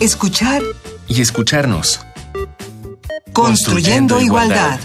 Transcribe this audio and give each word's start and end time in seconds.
escuchar 0.00 0.62
y 1.08 1.20
escucharnos. 1.20 2.00
Construyendo, 3.32 4.20
igualdad. 4.20 4.78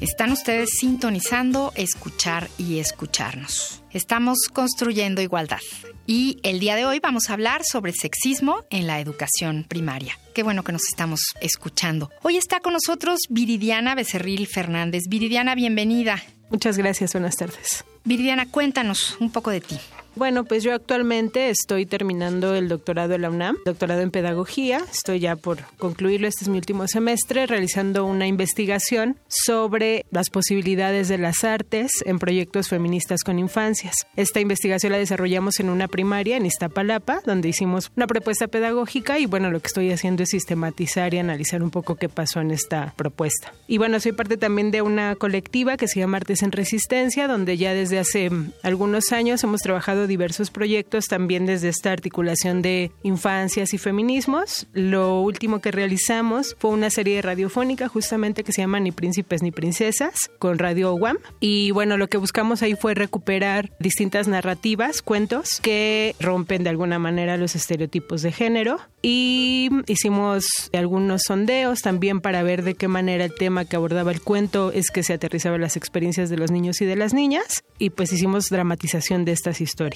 Están 0.00 0.32
ustedes 0.32 0.70
sintonizando 0.78 1.72
escuchar 1.74 2.48
y 2.58 2.78
escucharnos. 2.78 3.82
Estamos 3.92 4.48
construyendo 4.52 5.22
igualdad. 5.22 5.60
Y 6.06 6.38
el 6.42 6.60
día 6.60 6.76
de 6.76 6.84
hoy 6.86 7.00
vamos 7.00 7.28
a 7.28 7.32
hablar 7.32 7.62
sobre 7.64 7.92
sexismo 7.92 8.64
en 8.70 8.86
la 8.86 9.00
educación 9.00 9.64
primaria. 9.66 10.18
Qué 10.34 10.42
bueno 10.42 10.62
que 10.64 10.72
nos 10.72 10.82
estamos 10.88 11.20
escuchando. 11.40 12.10
Hoy 12.22 12.36
está 12.36 12.60
con 12.60 12.74
nosotros 12.74 13.20
Viridiana 13.30 13.94
Becerril 13.94 14.46
Fernández. 14.46 15.04
Viridiana, 15.08 15.54
bienvenida. 15.54 16.22
Muchas 16.50 16.76
gracias, 16.76 17.12
buenas 17.12 17.36
tardes. 17.36 17.84
Viridiana, 18.04 18.46
cuéntanos 18.46 19.16
un 19.18 19.30
poco 19.30 19.50
de 19.50 19.60
ti. 19.60 19.78
Bueno, 20.16 20.44
pues 20.44 20.62
yo 20.62 20.72
actualmente 20.72 21.50
estoy 21.50 21.84
terminando 21.84 22.54
el 22.54 22.68
doctorado 22.68 23.14
en 23.14 23.20
la 23.20 23.28
UNAM, 23.28 23.58
doctorado 23.66 24.00
en 24.00 24.10
pedagogía. 24.10 24.80
Estoy 24.90 25.20
ya 25.20 25.36
por 25.36 25.58
concluirlo, 25.76 26.26
este 26.26 26.44
es 26.44 26.48
mi 26.48 26.56
último 26.56 26.88
semestre, 26.88 27.44
realizando 27.44 28.06
una 28.06 28.26
investigación 28.26 29.18
sobre 29.28 30.06
las 30.10 30.30
posibilidades 30.30 31.08
de 31.08 31.18
las 31.18 31.44
artes 31.44 31.92
en 32.06 32.18
proyectos 32.18 32.70
feministas 32.70 33.24
con 33.24 33.38
infancias. 33.38 33.94
Esta 34.16 34.40
investigación 34.40 34.92
la 34.92 34.98
desarrollamos 34.98 35.60
en 35.60 35.68
una 35.68 35.86
primaria 35.86 36.38
en 36.38 36.46
Iztapalapa, 36.46 37.20
donde 37.26 37.50
hicimos 37.50 37.92
una 37.94 38.06
propuesta 38.06 38.48
pedagógica 38.48 39.18
y 39.18 39.26
bueno, 39.26 39.50
lo 39.50 39.60
que 39.60 39.66
estoy 39.66 39.92
haciendo 39.92 40.22
es 40.22 40.30
sistematizar 40.30 41.12
y 41.12 41.18
analizar 41.18 41.62
un 41.62 41.70
poco 41.70 41.96
qué 41.96 42.08
pasó 42.08 42.40
en 42.40 42.52
esta 42.52 42.94
propuesta. 42.96 43.52
Y 43.66 43.76
bueno, 43.76 44.00
soy 44.00 44.12
parte 44.12 44.38
también 44.38 44.70
de 44.70 44.80
una 44.80 45.14
colectiva 45.16 45.76
que 45.76 45.88
se 45.88 46.00
llama 46.00 46.16
Artes 46.16 46.42
en 46.42 46.52
Resistencia, 46.52 47.28
donde 47.28 47.58
ya 47.58 47.74
desde 47.74 47.98
hace 47.98 48.30
algunos 48.62 49.12
años 49.12 49.44
hemos 49.44 49.60
trabajado 49.60 50.05
diversos 50.06 50.50
proyectos 50.50 51.06
también 51.06 51.46
desde 51.46 51.68
esta 51.68 51.92
articulación 51.92 52.62
de 52.62 52.90
infancias 53.02 53.74
y 53.74 53.78
feminismos. 53.78 54.66
Lo 54.72 55.20
último 55.20 55.60
que 55.60 55.70
realizamos 55.70 56.56
fue 56.58 56.70
una 56.70 56.90
serie 56.90 57.22
radiofónica 57.22 57.88
justamente 57.88 58.44
que 58.44 58.52
se 58.52 58.62
llama 58.62 58.80
Ni 58.80 58.92
príncipes 58.92 59.42
ni 59.42 59.50
princesas 59.50 60.30
con 60.38 60.58
Radio 60.58 60.94
UAM 60.94 61.18
y 61.40 61.70
bueno, 61.70 61.96
lo 61.96 62.08
que 62.08 62.18
buscamos 62.18 62.62
ahí 62.62 62.74
fue 62.74 62.94
recuperar 62.94 63.70
distintas 63.78 64.28
narrativas, 64.28 65.02
cuentos 65.02 65.60
que 65.60 66.14
rompen 66.20 66.64
de 66.64 66.70
alguna 66.70 66.98
manera 66.98 67.36
los 67.36 67.54
estereotipos 67.54 68.22
de 68.22 68.32
género 68.32 68.78
y 69.02 69.70
hicimos 69.86 70.70
algunos 70.72 71.22
sondeos 71.26 71.80
también 71.80 72.20
para 72.20 72.42
ver 72.42 72.62
de 72.62 72.74
qué 72.74 72.88
manera 72.88 73.24
el 73.24 73.34
tema 73.34 73.64
que 73.64 73.76
abordaba 73.76 74.10
el 74.10 74.20
cuento 74.20 74.72
es 74.72 74.90
que 74.90 75.02
se 75.02 75.12
aterrizaba 75.12 75.58
las 75.58 75.76
experiencias 75.76 76.30
de 76.30 76.36
los 76.36 76.50
niños 76.50 76.80
y 76.80 76.86
de 76.86 76.96
las 76.96 77.14
niñas 77.14 77.64
y 77.78 77.90
pues 77.90 78.12
hicimos 78.12 78.48
dramatización 78.48 79.24
de 79.24 79.32
estas 79.32 79.60
historias. 79.60 79.95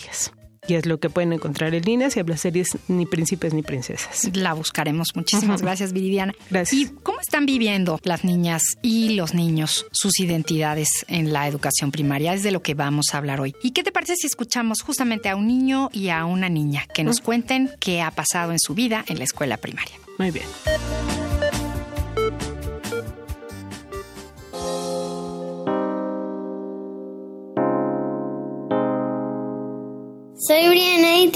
Y 0.69 0.75
es 0.75 0.87
lo 0.87 1.01
que 1.01 1.11
pueden 1.11 1.33
encontrar 1.33 1.75
en 1.75 1.83
línea 1.83 2.11
si 2.11 2.21
habla 2.21 2.37
series 2.37 2.79
Ni 2.87 3.07
Príncipes 3.07 3.55
ni 3.55 3.63
Princesas. 3.63 4.31
La 4.35 4.53
buscaremos. 4.53 5.09
Muchísimas 5.15 5.63
gracias, 5.63 5.93
Viridiana. 5.93 6.35
Gracias. 6.51 6.81
¿Y 6.81 6.87
cómo 7.03 7.19
están 7.21 7.47
viviendo 7.47 7.99
las 8.05 8.25
niñas 8.25 8.63
y 8.83 9.15
los 9.15 9.35
niños 9.35 9.87
sus 9.91 10.21
identidades 10.21 10.89
en 11.09 11.33
la 11.33 11.49
educación 11.49 11.91
primaria? 11.91 12.35
Es 12.35 12.43
de 12.43 12.53
lo 12.53 12.63
que 12.63 12.75
vamos 12.75 13.07
a 13.13 13.19
hablar 13.19 13.41
hoy. 13.41 13.55
¿Y 13.63 13.71
qué 13.71 13.83
te 13.83 13.91
parece 13.91 14.17
si 14.17 14.27
escuchamos 14.27 14.83
justamente 14.83 15.29
a 15.29 15.37
un 15.37 15.47
niño 15.47 15.89
y 15.93 16.11
a 16.11 16.25
una 16.25 16.49
niña 16.49 16.87
que 16.95 17.05
nos 17.05 17.21
cuenten 17.21 17.71
qué 17.81 18.03
ha 18.03 18.11
pasado 18.11 18.53
en 18.53 18.59
su 18.59 18.75
vida 18.75 19.05
en 19.09 19.19
la 19.19 19.25
escuela 19.25 19.57
primaria? 19.57 19.97
Muy 20.19 20.31
bien. 20.31 20.47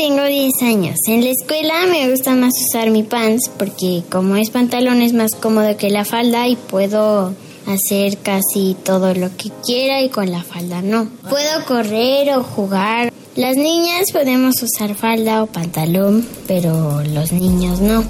Tengo 0.07 0.23
10 0.23 0.53
años. 0.65 0.97
En 1.07 1.25
la 1.25 1.31
escuela 1.31 1.87
me 1.91 2.11
gusta 2.11 2.35
más 2.35 2.53
usar 2.69 2.91
mi 2.91 3.05
pants 3.05 3.51
porque 3.59 4.03
como 4.11 4.37
es 4.37 4.51
pantalón 4.51 5.01
es 5.01 5.15
más 5.15 5.35
cómodo 5.35 5.79
que 5.79 5.89
la 5.89 6.05
falda 6.05 6.47
y 6.47 6.57
puedo 6.57 7.33
hacer 7.67 8.19
casi 8.19 8.77
todo 8.85 9.15
lo 9.15 9.35
que 9.35 9.51
quiera 9.65 10.03
y 10.03 10.11
con 10.11 10.31
la 10.31 10.43
falda 10.43 10.83
no. 10.83 11.09
Puedo 11.31 11.65
correr 11.67 12.37
o 12.37 12.43
jugar. 12.45 13.15
Las 13.35 13.57
niñas 13.57 14.13
podemos 14.13 14.57
usar 14.63 14.95
falda 14.95 15.43
o 15.43 15.47
pantalón, 15.47 16.29
pero 16.47 17.03
los 17.03 17.33
niños 17.33 17.81
no. 17.81 18.05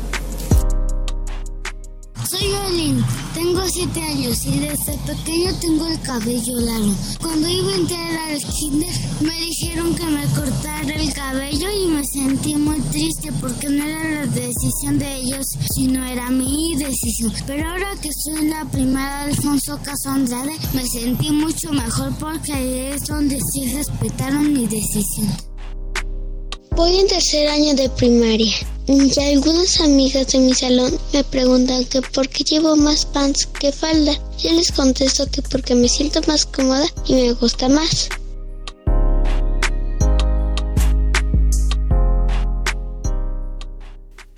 Soy 2.28 2.49
Olin, 2.66 3.04
tengo 3.44 3.60
7 3.69 4.03
años 4.03 4.47
y 4.47 4.59
desde 4.59 4.97
pequeño 5.05 5.55
tengo 5.60 5.87
el 5.87 6.00
cabello 6.00 6.60
largo. 6.60 6.94
Cuando 7.21 7.47
iba 7.47 7.72
a 7.72 7.77
entrar 7.77 8.16
al 8.31 8.38
kinder 8.38 8.94
me 9.21 9.38
dijeron 9.38 9.94
que 9.94 10.05
me 10.06 10.25
cortara 10.28 10.94
el 10.94 11.12
cabello 11.12 11.69
y 11.71 11.87
me 11.88 12.06
sentí 12.06 12.54
muy 12.54 12.81
triste 12.91 13.31
porque 13.43 13.69
no 13.69 13.84
era 13.84 14.25
la 14.25 14.27
decisión 14.28 14.99
de 14.99 15.16
ellos, 15.16 15.47
sino 15.75 16.03
era 16.06 16.31
mi 16.31 16.75
decisión. 16.77 17.34
Pero 17.47 17.69
ahora 17.69 17.94
que 18.00 18.09
estoy 18.09 18.44
en 18.44 18.50
la 18.50 18.65
primera 18.65 19.25
Alfonso 19.25 19.78
Caso 19.83 20.09
Andrade, 20.09 20.56
me 20.72 20.87
sentí 20.87 21.31
mucho 21.31 21.71
mejor 21.71 22.16
porque 22.19 22.94
es 22.94 23.04
donde 23.04 23.38
sí 23.53 23.75
respetaron 23.75 24.54
mi 24.54 24.66
decisión. 24.66 25.28
Voy 26.71 26.99
en 26.99 27.09
tercer 27.09 27.49
año 27.49 27.75
de 27.75 27.91
primaria 27.91 28.54
y 28.87 29.21
algunas 29.21 29.81
amigas 29.81 30.27
de 30.28 30.39
mi 30.41 30.53
salón 30.53 30.93
me 31.12 31.25
preguntan 31.25 31.84
que 31.87 32.03
por 32.03 32.28
qué 32.28 32.45
llevo 32.45 32.77
más 32.77 33.06
pants 33.06 33.47
que 33.47 33.72
falda. 33.72 34.12
Yo 34.39 34.53
les 34.53 34.72
contesto 34.72 35.31
que 35.31 35.41
porque 35.41 35.75
me 35.75 35.89
siento 35.89 36.21
más 36.27 36.45
cómoda 36.45 36.87
y 37.06 37.15
me 37.15 37.33
gusta 37.33 37.69
más. 37.69 38.09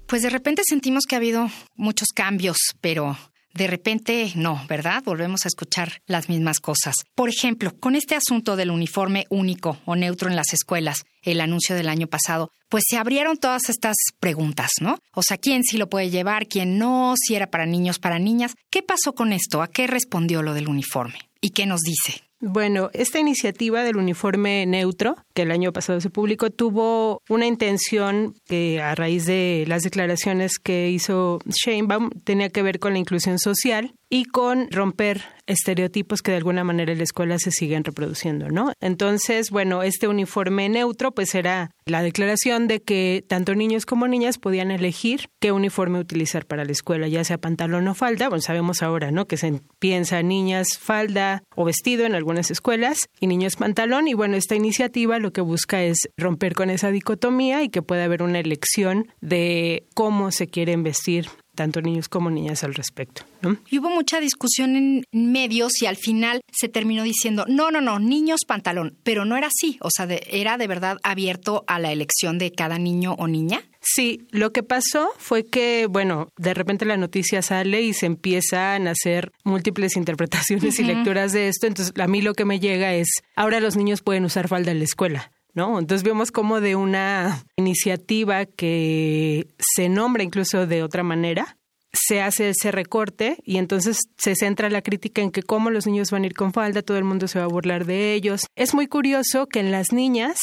Pues 0.06 0.22
de 0.22 0.30
repente 0.30 0.62
sentimos 0.64 1.04
que 1.08 1.16
ha 1.16 1.18
habido 1.18 1.50
muchos 1.74 2.08
cambios, 2.14 2.58
pero 2.80 3.18
de 3.56 3.66
repente 3.66 4.32
no, 4.34 4.64
¿verdad? 4.68 5.02
Volvemos 5.04 5.44
a 5.44 5.48
escuchar 5.48 6.00
las 6.06 6.28
mismas 6.28 6.60
cosas. 6.60 6.94
Por 7.14 7.28
ejemplo, 7.28 7.74
con 7.78 7.96
este 7.96 8.14
asunto 8.14 8.56
del 8.56 8.70
uniforme 8.70 9.26
único 9.30 9.78
o 9.84 9.96
neutro 9.96 10.28
en 10.28 10.36
las 10.36 10.52
escuelas, 10.52 11.04
el 11.22 11.40
anuncio 11.40 11.74
del 11.74 11.88
año 11.88 12.06
pasado, 12.06 12.50
pues 12.68 12.84
se 12.88 12.96
abrieron 12.96 13.36
todas 13.36 13.68
estas 13.68 13.96
preguntas, 14.20 14.70
¿no? 14.80 14.98
O 15.14 15.22
sea, 15.22 15.38
¿quién 15.38 15.62
sí 15.64 15.76
lo 15.76 15.88
puede 15.88 16.10
llevar, 16.10 16.46
quién 16.46 16.78
no, 16.78 17.14
si 17.16 17.34
era 17.34 17.48
para 17.48 17.66
niños, 17.66 17.98
para 17.98 18.18
niñas? 18.18 18.54
¿Qué 18.70 18.82
pasó 18.82 19.14
con 19.14 19.32
esto? 19.32 19.62
¿A 19.62 19.68
qué 19.68 19.86
respondió 19.86 20.42
lo 20.42 20.54
del 20.54 20.68
uniforme? 20.68 21.18
¿Y 21.40 21.50
qué 21.50 21.66
nos 21.66 21.80
dice? 21.80 22.22
Bueno, 22.40 22.90
esta 22.92 23.18
iniciativa 23.18 23.82
del 23.82 23.96
uniforme 23.96 24.66
neutro, 24.66 25.16
que 25.36 25.42
el 25.42 25.50
año 25.50 25.70
pasado 25.70 26.00
se 26.00 26.08
publicó, 26.08 26.48
tuvo 26.48 27.20
una 27.28 27.46
intención 27.46 28.34
que 28.46 28.80
a 28.80 28.94
raíz 28.94 29.26
de 29.26 29.64
las 29.68 29.82
declaraciones 29.82 30.58
que 30.58 30.88
hizo 30.88 31.40
Sheinbaum 31.46 32.08
tenía 32.24 32.48
que 32.48 32.62
ver 32.62 32.78
con 32.78 32.94
la 32.94 33.00
inclusión 33.00 33.38
social 33.38 33.92
y 34.08 34.24
con 34.24 34.70
romper 34.70 35.24
estereotipos 35.46 36.22
que 36.22 36.32
de 36.32 36.38
alguna 36.38 36.64
manera 36.64 36.92
en 36.92 36.98
la 36.98 37.04
escuela 37.04 37.38
se 37.38 37.50
siguen 37.50 37.84
reproduciendo, 37.84 38.48
¿no? 38.48 38.72
Entonces, 38.80 39.50
bueno, 39.50 39.82
este 39.82 40.08
uniforme 40.08 40.68
neutro 40.68 41.12
pues 41.12 41.34
era 41.34 41.70
la 41.84 42.02
declaración 42.02 42.66
de 42.66 42.82
que 42.82 43.24
tanto 43.28 43.54
niños 43.54 43.86
como 43.86 44.08
niñas 44.08 44.38
podían 44.38 44.70
elegir 44.70 45.28
qué 45.38 45.52
uniforme 45.52 46.00
utilizar 46.00 46.46
para 46.46 46.64
la 46.64 46.72
escuela, 46.72 47.06
ya 47.08 47.22
sea 47.24 47.38
pantalón 47.38 47.86
o 47.88 47.94
falda, 47.94 48.28
bueno, 48.28 48.42
sabemos 48.42 48.82
ahora, 48.82 49.10
¿no? 49.10 49.26
Que 49.26 49.36
se 49.36 49.60
piensa 49.78 50.22
niñas 50.22 50.78
falda 50.80 51.42
o 51.54 51.64
vestido 51.64 52.06
en 52.06 52.14
algunas 52.14 52.50
escuelas 52.50 53.08
y 53.20 53.26
niños 53.28 53.56
pantalón 53.56 54.08
y 54.08 54.14
bueno, 54.14 54.36
esta 54.36 54.56
iniciativa 54.56 55.18
lo 55.26 55.32
que 55.32 55.40
busca 55.40 55.82
es 55.82 56.08
romper 56.16 56.54
con 56.54 56.70
esa 56.70 56.92
dicotomía 56.92 57.64
y 57.64 57.68
que 57.68 57.82
pueda 57.82 58.04
haber 58.04 58.22
una 58.22 58.38
elección 58.38 59.08
de 59.20 59.84
cómo 59.94 60.30
se 60.30 60.46
quieren 60.46 60.84
vestir 60.84 61.28
tanto 61.56 61.80
niños 61.82 62.08
como 62.08 62.30
niñas 62.30 62.62
al 62.62 62.74
respecto. 62.74 63.22
¿no? 63.42 63.56
Y 63.68 63.80
hubo 63.80 63.90
mucha 63.90 64.20
discusión 64.20 64.76
en 64.76 65.04
medios 65.10 65.82
y 65.82 65.86
al 65.86 65.96
final 65.96 66.42
se 66.52 66.68
terminó 66.68 67.02
diciendo, 67.02 67.44
no, 67.48 67.72
no, 67.72 67.80
no, 67.80 67.98
niños 67.98 68.42
pantalón, 68.46 68.96
pero 69.02 69.24
no 69.24 69.36
era 69.36 69.48
así, 69.48 69.78
o 69.80 69.88
sea, 69.90 70.06
era 70.30 70.58
de 70.58 70.68
verdad 70.68 70.98
abierto 71.02 71.64
a 71.66 71.80
la 71.80 71.90
elección 71.90 72.38
de 72.38 72.52
cada 72.52 72.78
niño 72.78 73.14
o 73.18 73.26
niña. 73.26 73.62
Sí, 73.88 74.26
lo 74.30 74.52
que 74.52 74.64
pasó 74.64 75.12
fue 75.16 75.44
que, 75.44 75.86
bueno, 75.86 76.28
de 76.36 76.54
repente 76.54 76.84
la 76.84 76.96
noticia 76.96 77.40
sale 77.40 77.82
y 77.82 77.92
se 77.92 78.06
empiezan 78.06 78.88
a 78.88 78.90
hacer 78.90 79.30
múltiples 79.44 79.96
interpretaciones 79.96 80.80
y 80.80 80.82
lecturas 80.82 81.32
de 81.32 81.46
esto, 81.46 81.68
entonces 81.68 81.94
a 81.96 82.08
mí 82.08 82.20
lo 82.20 82.34
que 82.34 82.44
me 82.44 82.58
llega 82.58 82.94
es, 82.94 83.08
ahora 83.36 83.60
los 83.60 83.76
niños 83.76 84.02
pueden 84.02 84.24
usar 84.24 84.48
falda 84.48 84.72
en 84.72 84.80
la 84.80 84.84
escuela. 84.84 85.30
¿no? 85.54 85.78
Entonces 85.78 86.02
vemos 86.02 86.32
como 86.32 86.60
de 86.60 86.74
una 86.74 87.44
iniciativa 87.54 88.44
que 88.44 89.46
se 89.58 89.88
nombra 89.88 90.24
incluso 90.24 90.66
de 90.66 90.82
otra 90.82 91.04
manera, 91.04 91.56
se 91.92 92.20
hace 92.20 92.50
ese 92.50 92.72
recorte 92.72 93.38
y 93.44 93.56
entonces 93.56 94.00
se 94.18 94.34
centra 94.34 94.68
la 94.68 94.82
crítica 94.82 95.22
en 95.22 95.30
que 95.30 95.42
cómo 95.42 95.70
los 95.70 95.86
niños 95.86 96.10
van 96.10 96.24
a 96.24 96.26
ir 96.26 96.34
con 96.34 96.52
falda, 96.52 96.82
todo 96.82 96.98
el 96.98 97.04
mundo 97.04 97.28
se 97.28 97.38
va 97.38 97.46
a 97.46 97.48
burlar 97.48 97.86
de 97.86 98.14
ellos. 98.14 98.46
Es 98.54 98.74
muy 98.74 98.86
curioso 98.86 99.46
que 99.46 99.60
en 99.60 99.70
las 99.70 99.92
niñas 99.92 100.36